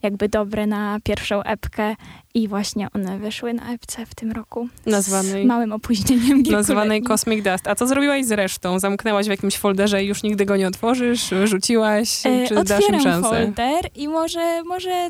jakby 0.03 0.29
dobre 0.29 0.67
na 0.67 0.97
pierwszą 1.03 1.43
epkę 1.43 1.95
i 2.33 2.47
właśnie 2.47 2.87
one 2.93 3.19
wyszły 3.19 3.53
na 3.53 3.73
epce 3.73 4.05
w 4.05 4.15
tym 4.15 4.31
roku. 4.31 4.67
Nazwanej, 4.85 5.43
z 5.43 5.47
małym 5.47 5.71
opóźnieniem. 5.71 6.43
Nazwanej 6.51 7.03
Cosmic 7.03 7.43
Dust. 7.43 7.67
A 7.67 7.75
co 7.75 7.87
zrobiłaś 7.87 8.25
z 8.25 8.31
resztą? 8.31 8.79
Zamknęłaś 8.79 9.25
w 9.25 9.29
jakimś 9.29 9.57
folderze 9.57 10.03
i 10.03 10.07
już 10.07 10.23
nigdy 10.23 10.45
go 10.45 10.57
nie 10.57 10.67
otworzysz? 10.67 11.33
Rzuciłaś? 11.43 12.25
E, 12.25 12.47
czy 12.47 12.63
dasz 12.63 12.89
im 12.89 12.99
szansę? 12.99 13.29
folder 13.29 13.89
i 13.95 14.07
może, 14.07 14.63
może 14.63 15.09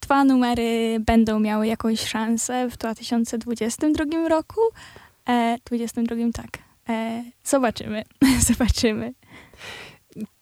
dwa 0.00 0.24
numery 0.24 0.96
będą 1.00 1.40
miały 1.40 1.66
jakąś 1.66 2.00
szansę 2.00 2.68
w 2.68 2.76
2022 2.76 4.28
roku, 4.28 4.60
E, 5.30 5.58
22 5.64 6.16
tak. 6.32 6.58
E, 6.88 7.24
zobaczymy, 7.44 8.04
zobaczymy. 8.50 9.14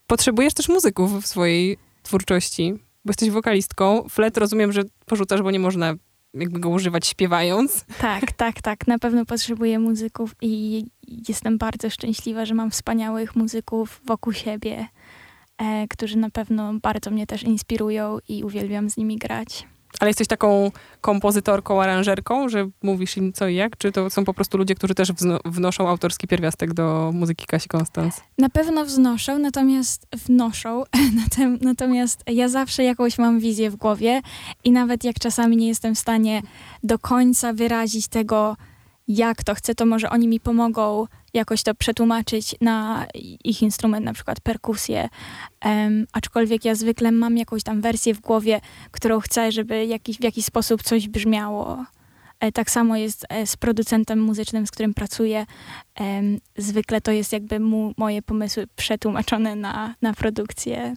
Potrzebujesz 0.07 0.55
też 0.55 0.69
muzyków 0.69 1.23
w 1.23 1.27
swojej 1.27 1.77
twórczości, 2.03 2.75
bo 3.05 3.11
jesteś 3.11 3.31
wokalistką. 3.31 4.09
Flet 4.09 4.37
rozumiem, 4.37 4.73
że 4.73 4.83
porzucasz, 5.07 5.43
bo 5.43 5.51
nie 5.51 5.61
można 5.61 5.95
jakby 6.35 6.61
go 6.61 6.69
używać 6.69 7.07
śpiewając. 7.07 7.85
Tak, 7.99 8.33
tak, 8.43 8.63
tak. 8.63 8.87
Na 8.87 8.99
pewno 8.99 9.25
potrzebuję 9.25 9.79
muzyków 9.79 10.35
i 10.43 10.85
jestem 11.29 11.59
bardzo 11.59 11.91
szczęśliwa, 11.91 12.45
że 12.45 12.55
mam 12.55 12.71
wspaniałych 12.71 13.37
muzyków 13.37 14.01
wokół 14.05 14.33
siebie, 14.33 14.87
e, 15.59 15.89
którzy 15.89 16.19
na 16.19 16.31
pewno 16.31 16.75
bardzo 16.75 17.11
mnie 17.11 17.27
też 17.27 17.43
inspirują 17.43 18.19
i 18.29 18.45
uwielbiam 18.45 18.91
z 18.91 18.97
nimi 18.97 19.17
grać. 19.17 19.67
Ale 20.01 20.11
jesteś 20.11 20.29
taką 20.29 20.71
kompozytorką, 21.01 21.83
aranżerką, 21.83 22.49
że 22.49 22.69
mówisz 22.83 23.17
im 23.17 23.33
co 23.33 23.49
i 23.49 23.55
jak? 23.55 23.77
Czy 23.77 23.93
to 23.93 24.11
są 24.11 24.25
po 24.25 24.35
prostu 24.35 24.59
ludzie, 24.59 24.75
którzy 24.75 24.95
też 24.95 25.13
wnoszą 25.45 25.89
autorski 25.89 26.29
pierwiastek 26.29 26.75
do 26.75 27.11
muzyki 27.15 27.47
Kasi 27.47 27.69
Konstans? 27.69 28.21
Na 28.39 28.49
pewno 28.49 28.85
wznoszą, 28.85 29.39
natomiast 29.39 30.07
wnoszą. 30.27 30.83
natomiast 31.61 32.23
ja 32.27 32.49
zawsze 32.49 32.85
jakąś 32.85 33.19
mam 33.19 33.41
wizję 33.41 33.71
w 33.71 33.77
głowie 33.77 34.21
i 34.65 34.73
nawet 34.73 35.05
jak 35.05 35.19
czasami 35.19 35.57
nie 35.57 35.69
jestem 35.69 35.95
w 35.95 35.99
stanie 35.99 36.43
do 36.83 36.99
końca 36.99 37.53
wyrazić 37.53 38.09
tego, 38.09 38.57
jak 39.09 39.45
to 39.45 39.55
chcę, 39.55 39.75
to 39.75 39.87
może 39.87 40.11
oni 40.11 40.29
mi 40.29 40.41
pomogą 40.41 41.07
jakoś 41.35 41.63
to 41.63 41.75
przetłumaczyć 41.75 42.57
na 42.61 43.07
ich 43.45 43.63
instrument, 43.63 44.05
na 44.05 44.13
przykład 44.13 44.41
perkusję. 44.41 45.09
Um, 45.65 46.07
aczkolwiek 46.13 46.65
ja 46.65 46.75
zwykle 46.75 47.13
mam 47.13 47.37
jakąś 47.37 47.63
tam 47.63 47.81
wersję 47.81 48.15
w 48.15 48.21
głowie, 48.21 48.61
którą 48.91 49.21
chcę, 49.21 49.53
żeby 49.53 49.87
jakiś, 49.87 50.19
w 50.19 50.25
jakiś 50.25 50.45
sposób 50.45 50.83
coś 50.83 51.09
brzmiało. 51.09 51.85
E, 52.41 52.53
tak 52.53 52.71
samo 52.71 52.97
jest 52.97 53.27
e, 53.29 53.47
z 53.47 53.57
producentem 53.57 54.21
muzycznym, 54.21 54.67
z 54.67 54.71
którym 54.71 54.95
pracuję. 54.95 55.47
Zwykle 56.57 57.01
to 57.01 57.13
jest 57.13 57.33
jakby 57.33 57.61
mu, 57.61 57.93
moje 57.97 58.23
pomysły 58.23 58.67
przetłumaczone 58.77 59.57
na, 59.57 59.95
na 60.03 60.13
produkcję 60.13 60.95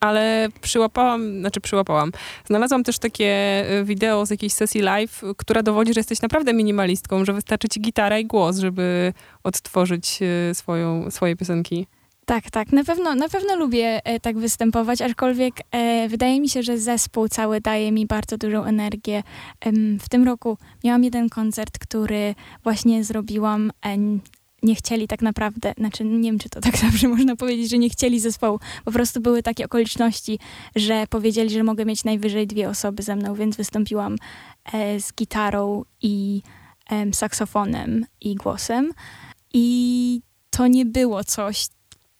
ale 0.00 0.48
przyłapałam, 0.60 1.40
znaczy 1.40 1.60
przyłapałam. 1.60 2.12
Znalazłam 2.44 2.84
też 2.84 2.98
takie 2.98 3.26
e, 3.26 3.84
wideo 3.84 4.26
z 4.26 4.30
jakiejś 4.30 4.52
sesji 4.52 4.80
live, 4.80 5.22
która 5.36 5.62
dowodzi, 5.62 5.94
że 5.94 6.00
jesteś 6.00 6.22
naprawdę 6.22 6.52
minimalistką, 6.52 7.24
że 7.24 7.32
wystarczy 7.32 7.68
ci 7.68 7.80
gitara 7.80 8.18
i 8.18 8.26
głos, 8.26 8.58
żeby 8.58 9.12
odtworzyć 9.44 10.18
e, 10.22 10.54
swoją, 10.54 11.10
swoje 11.10 11.36
piosenki. 11.36 11.86
Tak, 12.26 12.50
tak. 12.50 12.72
Na 12.72 12.84
pewno, 12.84 13.14
na 13.14 13.28
pewno 13.28 13.56
lubię 13.56 14.00
e, 14.04 14.20
tak 14.20 14.38
występować, 14.38 15.02
aczkolwiek 15.02 15.54
e, 15.70 16.08
wydaje 16.08 16.40
mi 16.40 16.48
się, 16.48 16.62
że 16.62 16.78
zespół 16.78 17.28
cały 17.28 17.60
daje 17.60 17.92
mi 17.92 18.06
bardzo 18.06 18.38
dużą 18.38 18.64
energię. 18.64 19.22
E, 19.60 19.72
w 20.00 20.08
tym 20.08 20.24
roku 20.24 20.58
miałam 20.84 21.04
jeden 21.04 21.28
koncert, 21.28 21.78
który 21.78 22.34
właśnie 22.64 23.04
zrobiłam 23.04 23.72
nie 24.66 24.74
chcieli 24.74 25.08
tak 25.08 25.22
naprawdę, 25.22 25.72
znaczy 25.78 26.04
nie 26.04 26.28
wiem, 26.30 26.38
czy 26.38 26.48
to 26.48 26.60
tak 26.60 26.80
dobrze 26.86 27.08
można 27.08 27.36
powiedzieć, 27.36 27.70
że 27.70 27.78
nie 27.78 27.90
chcieli 27.90 28.20
zespołu. 28.20 28.60
Po 28.84 28.92
prostu 28.92 29.20
były 29.20 29.42
takie 29.42 29.64
okoliczności, 29.64 30.38
że 30.76 31.06
powiedzieli, 31.10 31.50
że 31.50 31.62
mogę 31.62 31.84
mieć 31.84 32.04
najwyżej 32.04 32.46
dwie 32.46 32.68
osoby 32.68 33.02
ze 33.02 33.16
mną, 33.16 33.34
więc 33.34 33.56
wystąpiłam 33.56 34.16
e, 34.72 35.00
z 35.00 35.14
gitarą 35.14 35.84
i 36.02 36.42
e, 36.90 37.12
saksofonem 37.12 38.06
i 38.20 38.34
głosem. 38.34 38.92
I 39.54 40.20
to 40.50 40.66
nie 40.66 40.86
było 40.86 41.24
coś, 41.24 41.66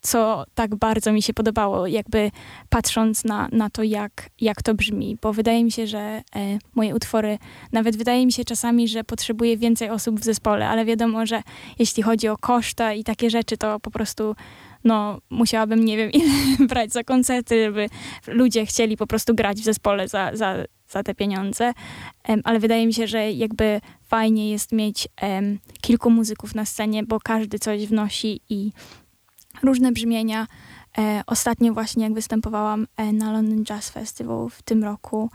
co 0.06 0.44
tak 0.54 0.76
bardzo 0.76 1.12
mi 1.12 1.22
się 1.22 1.34
podobało, 1.34 1.86
jakby 1.86 2.30
patrząc 2.68 3.25
na, 3.25 3.48
na 3.52 3.70
to, 3.70 3.82
jak, 3.82 4.30
jak 4.40 4.62
to 4.62 4.75
brzmi, 4.75 5.18
bo 5.22 5.32
wydaje 5.32 5.64
mi 5.64 5.72
się, 5.72 5.86
że 5.86 5.98
e, 5.98 6.22
moje 6.75 6.94
utwory, 6.94 7.38
nawet 7.72 7.96
wydaje 7.96 8.26
mi 8.26 8.32
się 8.32 8.44
czasami, 8.44 8.88
że 8.88 9.04
potrzebuję 9.04 9.56
więcej 9.56 9.90
osób 9.90 10.20
w 10.20 10.25
zespole, 10.25 10.68
ale 10.68 10.84
wiadomo, 10.84 11.26
że 11.26 11.42
jeśli 11.78 12.02
chodzi 12.02 12.28
o 12.28 12.36
koszta 12.36 12.92
i 12.92 13.04
takie 13.04 13.30
rzeczy, 13.30 13.56
to 13.56 13.80
po 13.80 13.90
prostu 13.90 14.34
no 14.84 15.20
musiałabym 15.30 15.84
nie 15.84 15.96
wiem 15.96 16.10
ile 16.20 16.66
brać 16.68 16.92
za 16.92 17.04
koncerty, 17.04 17.64
żeby 17.64 17.88
ludzie 18.26 18.66
chcieli 18.66 18.96
po 18.96 19.06
prostu 19.06 19.34
grać 19.34 19.58
w 19.58 19.64
zespole 19.64 20.08
za, 20.08 20.30
za, 20.34 20.54
za 20.88 21.02
te 21.02 21.14
pieniądze. 21.14 21.72
Ale 22.44 22.58
wydaje 22.58 22.86
mi 22.86 22.94
się, 22.94 23.06
że 23.06 23.32
jakby 23.32 23.80
fajnie 24.02 24.50
jest 24.50 24.72
mieć 24.72 25.08
kilku 25.80 26.10
muzyków 26.10 26.54
na 26.54 26.64
scenie, 26.64 27.02
bo 27.02 27.20
każdy 27.20 27.58
coś 27.58 27.86
wnosi 27.86 28.40
i 28.48 28.72
różne 29.62 29.92
brzmienia. 29.92 30.46
E, 30.98 31.22
ostatnio 31.26 31.72
właśnie 31.72 32.04
jak 32.04 32.14
występowałam 32.14 32.86
e, 32.96 33.12
na 33.12 33.32
London 33.32 33.64
Jazz 33.64 33.90
Festival 33.90 34.48
w 34.50 34.62
tym 34.62 34.84
roku, 34.84 35.30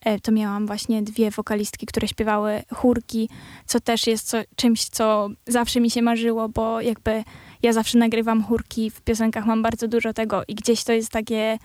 e, 0.00 0.20
to 0.20 0.32
miałam 0.32 0.66
właśnie 0.66 1.02
dwie 1.02 1.30
wokalistki, 1.30 1.86
które 1.86 2.08
śpiewały 2.08 2.62
chórki, 2.74 3.28
co 3.66 3.80
też 3.80 4.06
jest 4.06 4.28
co, 4.28 4.38
czymś, 4.56 4.84
co 4.84 5.28
zawsze 5.46 5.80
mi 5.80 5.90
się 5.90 6.02
marzyło, 6.02 6.48
bo 6.48 6.80
jakby 6.80 7.24
ja 7.62 7.72
zawsze 7.72 7.98
nagrywam 7.98 8.42
chórki, 8.42 8.90
w 8.90 9.00
piosenkach 9.00 9.46
mam 9.46 9.62
bardzo 9.62 9.88
dużo 9.88 10.12
tego 10.12 10.42
i 10.48 10.54
gdzieś 10.54 10.84
to 10.84 10.92
jest 10.92 11.10
takie 11.10 11.58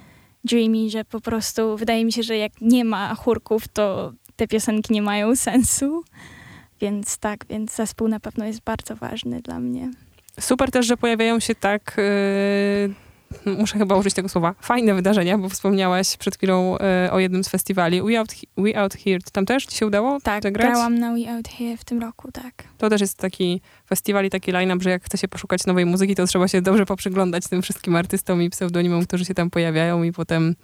dreamy, 0.43 0.89
że 0.89 1.05
po 1.05 1.21
prostu 1.21 1.77
wydaje 1.77 2.05
mi 2.05 2.11
się, 2.11 2.23
że 2.23 2.37
jak 2.37 2.61
nie 2.61 2.85
ma 2.85 3.15
chórków, 3.15 3.67
to 3.67 4.13
te 4.35 4.47
piosenki 4.47 4.93
nie 4.93 5.01
mają 5.01 5.35
sensu. 5.35 6.03
Więc 6.81 7.17
tak, 7.17 7.45
więc 7.49 7.75
zespół 7.75 8.07
na 8.07 8.19
pewno 8.19 8.45
jest 8.45 8.61
bardzo 8.61 8.95
ważny 8.95 9.41
dla 9.41 9.59
mnie. 9.59 9.91
Super 10.39 10.71
też, 10.71 10.85
że 10.85 10.97
pojawiają 10.97 11.39
się 11.39 11.55
tak, 11.55 11.97
yy, 13.45 13.53
muszę 13.55 13.77
chyba 13.77 13.95
użyć 13.95 14.13
tego 14.13 14.29
słowa, 14.29 14.55
fajne 14.61 14.93
wydarzenia, 14.93 15.37
bo 15.37 15.49
wspomniałaś 15.49 16.17
przed 16.17 16.37
chwilą 16.37 16.77
yy, 17.03 17.11
o 17.11 17.19
jednym 17.19 17.43
z 17.43 17.49
festiwali. 17.49 18.01
We 18.01 18.19
Out, 18.19 18.29
We 18.57 18.77
Out 18.79 18.93
Here, 18.93 19.19
tam 19.31 19.45
też 19.45 19.65
ci 19.65 19.77
się 19.77 19.85
udało 19.87 20.19
Tak, 20.23 20.43
zagrać? 20.43 20.67
grałam 20.67 20.99
na 20.99 21.13
We 21.13 21.31
Out 21.35 21.47
Here 21.47 21.77
w 21.77 21.85
tym 21.85 22.01
roku, 22.01 22.31
tak. 22.31 22.63
To 22.77 22.89
też 22.89 23.01
jest 23.01 23.17
taki 23.17 23.61
festiwal 23.89 24.25
i 24.25 24.29
taki 24.29 24.51
line-up, 24.51 24.83
że 24.83 24.89
jak 24.89 25.03
chce 25.03 25.17
się 25.17 25.27
poszukać 25.27 25.65
nowej 25.65 25.85
muzyki, 25.85 26.15
to 26.15 26.27
trzeba 26.27 26.47
się 26.47 26.61
dobrze 26.61 26.85
poprzyglądać 26.85 27.47
tym 27.47 27.61
wszystkim 27.61 27.95
artystom 27.95 28.41
i 28.41 28.49
pseudonimom, 28.49 29.05
którzy 29.05 29.25
się 29.25 29.33
tam 29.33 29.49
pojawiają 29.49 30.03
i 30.03 30.11
potem 30.11 30.55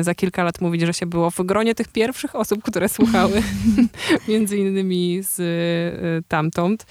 za 0.00 0.14
kilka 0.14 0.44
lat 0.44 0.60
mówić, 0.60 0.82
że 0.82 0.94
się 0.94 1.06
było 1.06 1.30
w 1.30 1.40
gronie 1.40 1.74
tych 1.74 1.88
pierwszych 1.88 2.36
osób, 2.36 2.62
które 2.62 2.88
słuchały, 2.88 3.42
między 4.28 4.56
innymi 4.56 5.18
z 5.22 5.40
e, 5.40 6.22
tamtąd. 6.28 6.86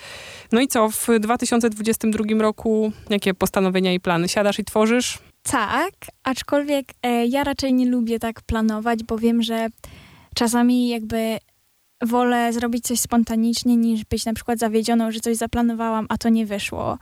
No 0.51 0.61
i 0.61 0.67
co, 0.67 0.89
w 0.89 1.07
2022 1.19 2.23
roku 2.39 2.91
jakie 3.09 3.33
postanowienia 3.33 3.93
i 3.93 3.99
plany? 3.99 4.27
Siadasz 4.27 4.59
i 4.59 4.65
tworzysz? 4.65 5.19
Tak, 5.43 5.93
aczkolwiek 6.23 6.85
e, 7.03 7.25
ja 7.25 7.43
raczej 7.43 7.73
nie 7.73 7.85
lubię 7.85 8.19
tak 8.19 8.41
planować, 8.41 9.03
bo 9.03 9.17
wiem, 9.17 9.41
że 9.41 9.67
czasami 10.35 10.89
jakby 10.89 11.37
wolę 12.01 12.53
zrobić 12.53 12.85
coś 12.85 12.99
spontanicznie, 12.99 13.77
niż 13.77 14.05
być 14.05 14.25
na 14.25 14.33
przykład 14.33 14.59
zawiedzioną, 14.59 15.11
że 15.11 15.19
coś 15.19 15.37
zaplanowałam, 15.37 16.05
a 16.09 16.17
to 16.17 16.29
nie 16.29 16.45
wyszło. 16.45 16.97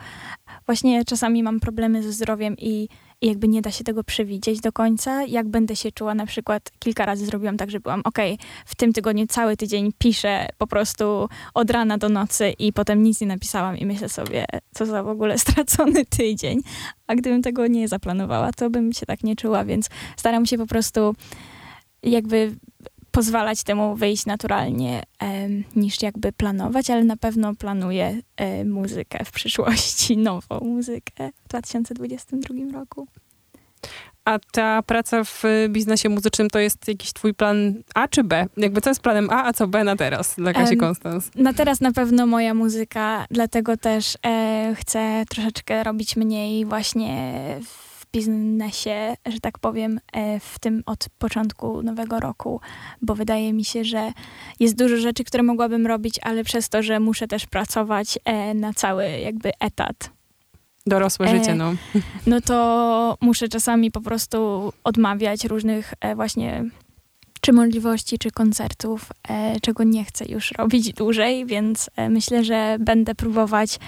Właśnie 0.66 1.06
czasami 1.06 1.44
mam 1.44 1.60
problemy 1.60 2.04
ze 2.04 2.12
zdrowiem 2.12 2.56
i, 2.58 2.88
i 3.22 3.28
jakby 3.28 3.48
nie 3.48 3.62
da 3.62 3.72
się 3.72 3.84
tego 3.84 4.04
przewidzieć 4.04 4.60
do 4.60 4.72
końca. 4.72 5.24
Jak 5.24 5.48
będę 5.48 5.76
się 5.76 5.92
czuła, 5.92 6.16
na 6.16 6.26
przykład 6.26 6.72
kilka 6.80 7.06
razy 7.06 7.26
zrobiłam 7.26 7.58
tak, 7.58 7.72
że 7.72 7.80
byłam, 7.80 8.02
ok, 8.04 8.18
w 8.66 8.76
tym 8.76 8.94
tygodniu 8.94 9.28
cały 9.28 9.58
tydzień 9.58 9.92
piszę 9.98 10.48
po 10.58 10.68
prostu 10.68 11.30
od 11.54 11.72
rana 11.72 11.98
do 11.98 12.10
nocy 12.10 12.50
i 12.60 12.74
potem 12.74 13.04
nic 13.04 13.22
nie 13.22 13.28
napisałam 13.28 13.78
i 13.78 13.86
myślę 13.86 14.10
sobie, 14.10 14.46
co 14.76 14.86
za 14.86 15.04
w 15.04 15.08
ogóle 15.08 15.40
stracony 15.40 16.06
tydzień. 16.06 16.62
A 17.08 17.16
gdybym 17.16 17.42
tego 17.42 17.68
nie 17.68 17.88
zaplanowała, 17.88 18.52
to 18.52 18.70
bym 18.70 18.94
się 18.94 19.06
tak 19.06 19.24
nie 19.24 19.36
czuła, 19.36 19.66
więc 19.66 19.90
staram 20.18 20.46
się 20.46 20.58
po 20.58 20.68
prostu 20.68 21.16
jakby 22.04 22.56
pozwalać 23.12 23.64
temu 23.64 23.96
wyjść 23.96 24.26
naturalnie, 24.26 25.04
e, 25.24 25.50
niż 25.76 26.02
jakby 26.02 26.32
planować, 26.32 26.90
ale 26.90 27.04
na 27.04 27.18
pewno 27.18 27.56
planuję 27.56 28.22
e, 28.38 28.66
muzykę 28.66 29.26
w 29.26 29.32
przyszłości, 29.32 30.18
nową 30.28 30.60
muzykę 30.62 31.30
w 31.46 31.48
2022 31.48 32.56
roku. 32.74 33.08
A 34.26 34.40
ta 34.52 34.82
praca 34.82 35.24
w 35.24 35.44
biznesie 35.70 36.10
muzycznym 36.10 36.50
to 36.50 36.60
jest 36.60 36.88
jakiś 36.88 37.14
twój 37.14 37.34
plan 37.34 37.84
A 37.96 38.08
czy 38.08 38.24
B? 38.24 38.46
Jakby 38.58 38.82
co 38.82 38.90
jest 38.90 39.02
planem 39.02 39.30
A, 39.30 39.44
a 39.46 39.54
co 39.54 39.68
B 39.68 39.84
na 39.84 39.96
teraz 39.96 40.36
dla 40.36 40.54
Kasi 40.54 40.78
Konstans? 40.78 41.32
Na 41.36 41.54
teraz 41.54 41.82
na 41.82 41.92
pewno 41.92 42.28
moja 42.28 42.54
muzyka, 42.54 43.26
dlatego 43.32 43.78
też 43.78 44.18
e, 44.26 44.76
chcę 44.78 45.24
troszeczkę 45.30 45.84
robić 45.84 46.16
mniej 46.16 46.66
właśnie 46.66 47.42
w 47.66 47.91
biznesie, 48.14 49.16
że 49.26 49.40
tak 49.40 49.60
powiem, 49.60 50.00
e, 50.14 50.40
w 50.40 50.60
tym 50.60 50.84
od 50.86 51.06
początku 51.18 51.84
nowego 51.84 52.20
roku, 52.20 52.62
bo 53.02 53.16
wydaje 53.16 53.54
mi 53.54 53.66
się, 53.66 53.84
że 53.84 54.12
jest 54.60 54.76
dużo 54.76 54.98
rzeczy, 54.98 55.24
które 55.24 55.44
mogłabym 55.44 55.88
robić, 55.88 56.20
ale 56.22 56.44
przez 56.44 56.70
to, 56.70 56.84
że 56.84 57.00
muszę 57.00 57.28
też 57.28 57.46
pracować 57.46 58.20
e, 58.26 58.54
na 58.54 58.74
cały 58.74 59.10
jakby 59.10 59.52
etat. 59.60 60.12
Dorosłe 60.86 61.28
życie, 61.28 61.56
no. 61.56 61.74
No 62.28 62.42
to 62.42 63.18
muszę 63.22 63.48
czasami 63.48 63.92
po 63.92 64.02
prostu 64.02 64.72
odmawiać 64.84 65.46
różnych 65.46 65.94
właśnie 66.16 66.64
czy 67.42 67.54
możliwości, 67.54 68.18
czy 68.20 68.32
koncertów, 68.32 69.10
czego 69.62 69.84
nie 69.84 70.06
chcę 70.06 70.26
już 70.26 70.52
robić 70.52 70.94
dłużej, 70.94 71.46
więc 71.46 71.90
myślę, 72.10 72.44
że 72.44 72.78
będę 72.80 73.16
próbować 73.16 73.80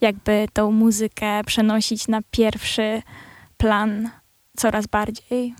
jakby 0.00 0.46
tą 0.52 0.72
muzykę 0.72 1.44
przenosić 1.44 2.08
na 2.08 2.20
pierwszy 2.30 3.02
plan 3.62 4.10
coraz 4.56 4.86
bardziej. 4.86 5.54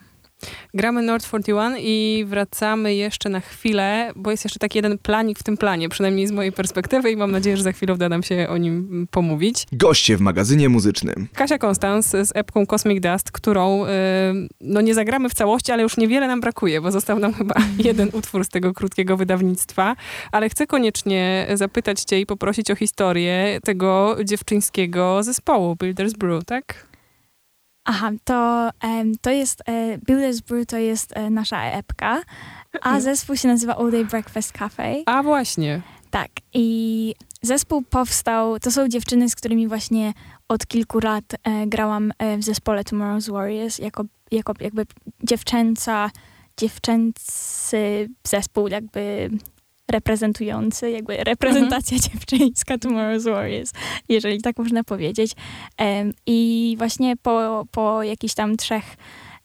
Gramy 0.75 1.03
Nord 1.03 1.25
41 1.25 1.79
i 1.79 2.25
wracamy 2.29 2.95
jeszcze 2.95 3.29
na 3.29 3.41
chwilę, 3.41 4.13
bo 4.17 4.31
jest 4.31 4.45
jeszcze 4.45 4.59
taki 4.59 4.79
jeden 4.79 4.99
planik 4.99 5.39
w 5.39 5.43
tym 5.43 5.57
planie, 5.57 5.89
przynajmniej 5.89 6.27
z 6.27 6.33
mojej 6.33 6.53
perspektywy 6.53 7.11
i 7.11 7.17
mam 7.17 7.31
nadzieję, 7.31 7.57
że 7.57 7.63
za 7.63 7.73
chwilę 7.73 7.95
uda 7.95 8.09
nam 8.09 8.23
się 8.23 8.47
o 8.49 8.57
nim 8.57 9.07
pomówić. 9.11 9.67
Goście 9.73 10.17
w 10.17 10.21
magazynie 10.21 10.69
muzycznym. 10.69 11.29
Kasia 11.35 11.59
Konstans 11.59 12.11
z 12.11 12.33
epką 12.35 12.67
Cosmic 12.67 13.03
Dust, 13.03 13.33
którą 13.33 13.87
yy, 13.87 13.93
no 14.61 14.81
nie 14.81 14.95
zagramy 14.95 15.29
w 15.29 15.35
całości, 15.35 15.73
ale 15.73 15.83
już 15.83 15.97
niewiele 15.97 16.27
nam 16.27 16.41
brakuje, 16.41 16.81
bo 16.81 16.93
został 16.93 17.19
nam 17.19 17.33
chyba 17.33 17.55
jeden 17.89 18.11
utwór 18.13 18.45
z 18.45 18.49
tego 18.49 18.75
krótkiego 18.75 19.17
wydawnictwa, 19.17 19.97
ale 20.33 20.49
chcę 20.49 20.67
koniecznie 20.67 21.47
zapytać 21.55 22.01
cię 22.01 22.21
i 22.21 22.27
poprosić 22.27 22.71
o 22.71 22.75
historię 22.75 23.59
tego 23.65 24.17
dziewczyńskiego 24.25 25.23
zespołu 25.23 25.77
Builders 25.77 26.13
Brew, 26.13 26.45
tak? 26.45 26.92
Aha, 27.85 28.11
to, 28.25 28.71
to 29.21 29.31
jest, 29.31 29.63
e, 29.67 29.99
Builders 29.99 30.41
Brew 30.41 30.67
to 30.67 30.77
jest 30.77 31.17
e, 31.17 31.31
nasza 31.31 31.65
epka, 31.65 32.23
a 32.73 32.77
mhm. 32.77 33.01
zespół 33.01 33.37
się 33.37 33.49
nazywa 33.49 33.77
All 33.77 33.91
Day 33.91 34.05
Breakfast 34.05 34.53
Cafe. 34.53 34.95
A 35.07 35.23
właśnie. 35.23 35.83
Tak, 36.11 36.31
i 36.53 37.15
zespół 37.43 37.83
powstał, 37.83 38.61
to 38.61 38.71
są 38.71 38.89
dziewczyny, 38.89 39.29
z 39.29 39.35
którymi 39.35 39.69
właśnie 39.69 40.13
od 40.49 40.67
kilku 40.67 40.99
lat 40.99 41.25
e, 41.45 41.67
grałam 41.67 42.13
e, 42.19 42.39
w 42.39 42.45
zespole 42.45 42.83
Tomorrow's 42.83 43.33
Warriors, 43.33 43.79
jako, 43.79 44.05
jako 44.31 44.53
jakby 44.61 44.87
dziewczęca, 45.25 46.11
dziewczęcy 46.57 48.09
zespół 48.25 48.69
jakby 48.69 49.31
reprezentujący, 49.93 50.91
jakby 50.91 51.17
reprezentacja 51.17 51.97
mhm. 51.97 52.03
dziewczyńska 52.13 52.77
Tomorrow's 52.77 53.31
Warriors, 53.31 53.73
jeżeli 54.09 54.41
tak 54.41 54.59
można 54.59 54.85
powiedzieć. 54.85 55.33
I 56.27 56.75
właśnie 56.79 57.17
po, 57.17 57.67
po 57.71 58.03
jakichś 58.03 58.35
tam 58.35 58.57
trzech 58.57 58.85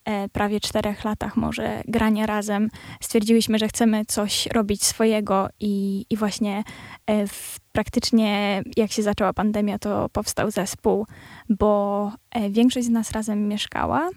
e, 0.05 0.29
prawie 0.29 0.59
czterech 0.59 1.03
latach 1.03 1.37
może 1.37 1.81
grania 1.87 2.25
razem 2.25 2.69
stwierdziłyśmy, 3.01 3.59
że 3.59 3.67
chcemy 3.67 4.05
coś 4.05 4.45
robić 4.45 4.83
swojego 4.83 5.49
i, 5.59 6.05
i 6.09 6.17
właśnie 6.17 6.63
e, 7.05 7.27
w, 7.27 7.59
praktycznie 7.71 8.61
jak 8.77 8.91
się 8.91 9.03
zaczęła 9.03 9.33
pandemia, 9.33 9.79
to 9.79 10.09
powstał 10.09 10.51
zespół, 10.51 11.07
bo 11.49 12.11
e, 12.31 12.49
większość 12.49 12.87
z 12.87 12.89
nas 12.89 13.11
razem 13.11 13.47
mieszkała 13.47 14.09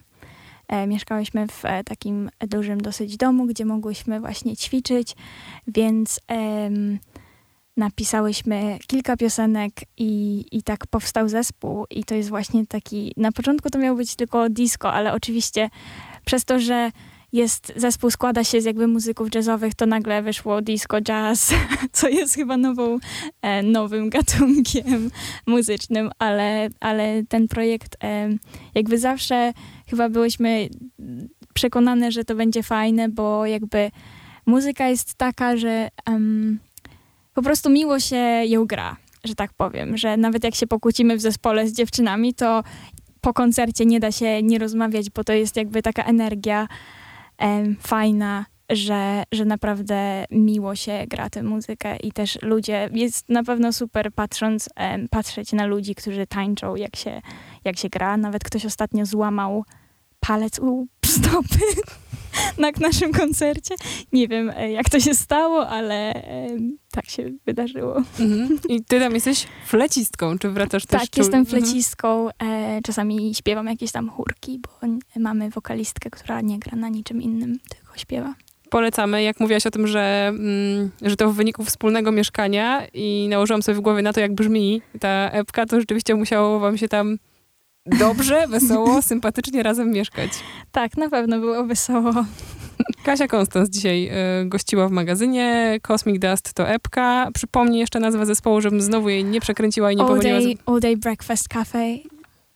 mieszkałyśmy 0.86 1.46
w 1.46 1.64
e, 1.64 1.84
takim 1.84 2.30
dużym 2.40 2.80
dosyć 2.80 3.16
domu, 3.16 3.46
gdzie 3.46 3.64
mogłyśmy 3.64 4.20
właśnie 4.20 4.56
ćwiczyć, 4.56 5.16
więc 5.66 6.20
napisałyśmy 7.76 8.78
kilka 8.86 9.16
piosenek 9.16 9.72
i, 9.96 10.44
i 10.52 10.62
tak 10.62 10.86
powstał 10.86 11.28
zespół. 11.28 11.84
I 11.90 12.04
to 12.04 12.14
jest 12.14 12.28
właśnie 12.28 12.66
taki, 12.66 13.12
na 13.16 13.32
początku 13.32 13.70
to 13.70 13.78
miało 13.78 13.96
być 13.96 14.14
tylko 14.16 14.48
disco, 14.48 14.92
ale 14.92 15.12
oczywiście 15.12 15.70
przez 16.24 16.44
to, 16.44 16.58
że 16.58 16.90
jest, 17.32 17.72
zespół 17.76 18.10
składa 18.10 18.44
się 18.44 18.60
z 18.60 18.64
jakby 18.64 18.86
muzyków 18.86 19.34
jazzowych, 19.34 19.74
to 19.74 19.86
nagle 19.86 20.22
wyszło 20.22 20.62
disco 20.62 21.00
jazz, 21.00 21.54
co 21.92 22.08
jest 22.08 22.34
chyba 22.34 22.56
nową, 22.56 22.98
e, 23.42 23.62
nowym 23.62 24.10
gatunkiem 24.10 25.10
muzycznym, 25.46 26.10
ale, 26.18 26.68
ale 26.80 27.22
ten 27.28 27.48
projekt 27.48 27.96
e, 28.04 28.28
jakby 28.74 28.98
zawsze 28.98 29.52
chyba 29.90 30.08
byłyśmy 30.08 30.68
przekonane, 31.54 32.12
że 32.12 32.24
to 32.24 32.34
będzie 32.34 32.62
fajne, 32.62 33.08
bo 33.08 33.46
jakby 33.46 33.90
muzyka 34.46 34.88
jest 34.88 35.14
taka, 35.14 35.56
że 35.56 35.88
um, 36.08 36.58
po 37.34 37.42
prostu 37.42 37.70
miło 37.70 38.00
się 38.00 38.16
ją 38.46 38.66
gra, 38.66 38.96
że 39.24 39.34
tak 39.34 39.52
powiem, 39.52 39.96
że 39.96 40.16
nawet 40.16 40.44
jak 40.44 40.54
się 40.54 40.66
pokłócimy 40.66 41.16
w 41.16 41.20
zespole 41.20 41.68
z 41.68 41.72
dziewczynami, 41.72 42.34
to 42.34 42.62
po 43.20 43.32
koncercie 43.32 43.86
nie 43.86 44.00
da 44.00 44.12
się 44.12 44.42
nie 44.42 44.58
rozmawiać, 44.58 45.10
bo 45.10 45.24
to 45.24 45.32
jest 45.32 45.56
jakby 45.56 45.82
taka 45.82 46.04
energia 46.04 46.68
fajna, 47.80 48.46
że, 48.70 49.22
że 49.32 49.44
naprawdę 49.44 50.24
miło 50.30 50.74
się 50.74 51.04
gra 51.08 51.30
tę 51.30 51.42
muzykę 51.42 51.96
i 51.96 52.12
też 52.12 52.38
ludzie, 52.42 52.90
jest 52.92 53.28
na 53.28 53.44
pewno 53.44 53.72
super 53.72 54.12
patrząc, 54.12 54.68
em, 54.76 55.08
patrzeć 55.08 55.52
na 55.52 55.66
ludzi, 55.66 55.94
którzy 55.94 56.26
tańczą, 56.26 56.76
jak 56.76 56.96
się, 56.96 57.22
jak 57.64 57.78
się 57.78 57.88
gra. 57.88 58.16
Nawet 58.16 58.44
ktoś 58.44 58.66
ostatnio 58.66 59.06
złamał 59.06 59.64
palec 60.20 60.58
u 60.58 60.86
stopy 61.06 61.58
na 62.58 62.70
naszym 62.80 63.12
koncercie. 63.12 63.74
Nie 64.12 64.28
wiem, 64.28 64.50
e, 64.56 64.72
jak 64.72 64.88
to 64.90 65.00
się 65.00 65.14
stało, 65.14 65.68
ale 65.68 66.12
em, 66.14 66.78
tak 66.92 67.10
się 67.10 67.30
wydarzyło. 67.46 67.96
Mhm. 68.20 68.58
I 68.68 68.84
ty 68.84 69.00
tam 69.00 69.14
jesteś 69.14 69.46
flecistką, 69.66 70.38
czy 70.38 70.50
wracasz 70.50 70.86
też? 70.86 71.00
Tak, 71.00 71.16
jestem 71.16 71.40
Mhm. 71.40 71.46
flecistką. 71.46 72.28
E, 72.42 72.80
czasami 72.82 73.34
śpiewam 73.34 73.66
jakieś 73.66 73.92
tam 73.92 74.10
chórki, 74.10 74.60
bo 74.62 74.88
mamy 75.20 75.50
wokalistkę, 75.50 76.10
która 76.10 76.40
nie 76.40 76.58
gra 76.58 76.76
na 76.78 76.88
niczym 76.88 77.22
innym, 77.22 77.58
tylko 77.68 77.98
śpiewa. 77.98 78.34
Polecamy. 78.70 79.22
Jak 79.22 79.40
mówiłaś 79.40 79.66
o 79.66 79.70
tym, 79.70 79.86
że, 79.86 80.26
mm, 80.28 80.90
że 81.02 81.16
to 81.16 81.32
w 81.32 81.34
wyniku 81.36 81.64
wspólnego 81.64 82.12
mieszkania 82.12 82.86
i 82.94 83.26
nałożyłam 83.30 83.62
sobie 83.62 83.78
w 83.78 83.80
głowie 83.80 84.02
na 84.02 84.12
to, 84.12 84.20
jak 84.20 84.34
brzmi 84.34 84.82
ta 85.00 85.30
epka, 85.30 85.66
to 85.66 85.80
rzeczywiście 85.80 86.14
musiało 86.14 86.60
wam 86.60 86.78
się 86.78 86.88
tam 86.88 87.18
dobrze, 87.86 88.46
wesoło, 88.48 89.02
sympatycznie 89.02 89.62
razem 89.62 89.90
mieszkać. 89.90 90.30
Tak, 90.72 90.96
na 90.96 91.10
pewno 91.10 91.38
było 91.38 91.64
wesoło. 91.64 92.12
Kasia 93.04 93.28
Konstans 93.28 93.68
dzisiaj 93.70 94.10
y, 94.42 94.48
gościła 94.48 94.88
w 94.88 94.90
magazynie. 94.90 95.78
Cosmic 95.82 96.18
Dust 96.22 96.54
to 96.54 96.68
epka. 96.68 97.28
Przypomnij 97.34 97.80
jeszcze 97.80 98.00
nazwę 98.00 98.26
zespołu, 98.26 98.60
żebym 98.60 98.80
znowu 98.80 99.08
jej 99.08 99.24
nie 99.24 99.40
przekręciła 99.40 99.92
i 99.92 99.96
nie 99.96 100.02
All 100.02 100.08
pomyliła. 100.08 100.38
day, 100.40 100.54
all 100.66 100.80
day 100.80 100.96
Breakfast 100.96 101.48
Cafe. 101.48 101.94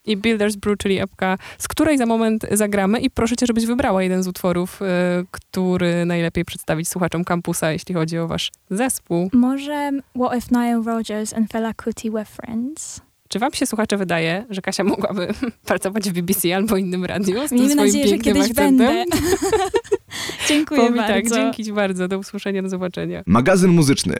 I 0.07 0.17
Builder's 0.19 0.57
Brew, 0.57 0.79
czyli 0.79 1.01
epka, 1.01 1.39
z 1.59 1.69
której 1.69 1.99
za 1.99 2.07
moment 2.07 2.47
zagramy. 2.51 3.01
I 3.01 3.11
proszę 3.11 3.37
cię, 3.37 3.47
żebyś 3.47 3.67
wybrała 3.67 4.03
jeden 4.03 4.23
z 4.23 4.29
utworów, 4.29 4.83
y, 4.83 4.85
który 5.31 6.05
najlepiej 6.07 6.45
przedstawić 6.45 6.89
słuchaczom 6.89 7.25
kampusa, 7.25 7.73
jeśli 7.73 7.95
chodzi 7.95 8.19
o 8.19 8.29
wasz 8.29 8.51
zespół. 8.71 9.31
Może 9.33 9.91
What 10.21 10.39
if 10.39 10.47
Nile 10.51 10.83
Rodgers 10.87 11.35
and 11.35 11.53
Fela 11.53 11.75
Kuti 11.75 12.11
were 12.11 12.25
friends? 12.25 13.01
Czy 13.35 13.39
wam 13.39 13.53
się, 13.53 13.67
słuchacze, 13.67 13.97
wydaje, 13.97 14.47
że 14.51 14.63
Kasia 14.63 14.85
mogłaby 14.85 15.29
pracować 15.67 16.11
w 16.11 16.13
BBC 16.13 16.57
albo 16.57 16.77
innym 16.77 17.05
radiu 17.05 17.47
z 17.47 17.49
tym 17.49 17.59
Miejmy 17.59 17.73
swoim 17.73 17.87
nadzieję, 17.87 18.09
że 18.09 18.19
kiedyś 18.19 18.51
akcentem? 18.51 18.77
będę. 18.79 19.17
Dziękuję 20.49 20.81
Powi 20.81 20.97
bardzo. 20.97 21.15
tak, 21.15 21.29
dzięki 21.29 21.65
ci 21.65 21.73
bardzo, 21.73 22.09
do 22.09 22.19
usłyszenia, 22.19 22.63
do 22.63 22.69
zobaczenia. 22.69 23.23
Magazyn 23.27 23.71
muzyczny. 23.71 24.17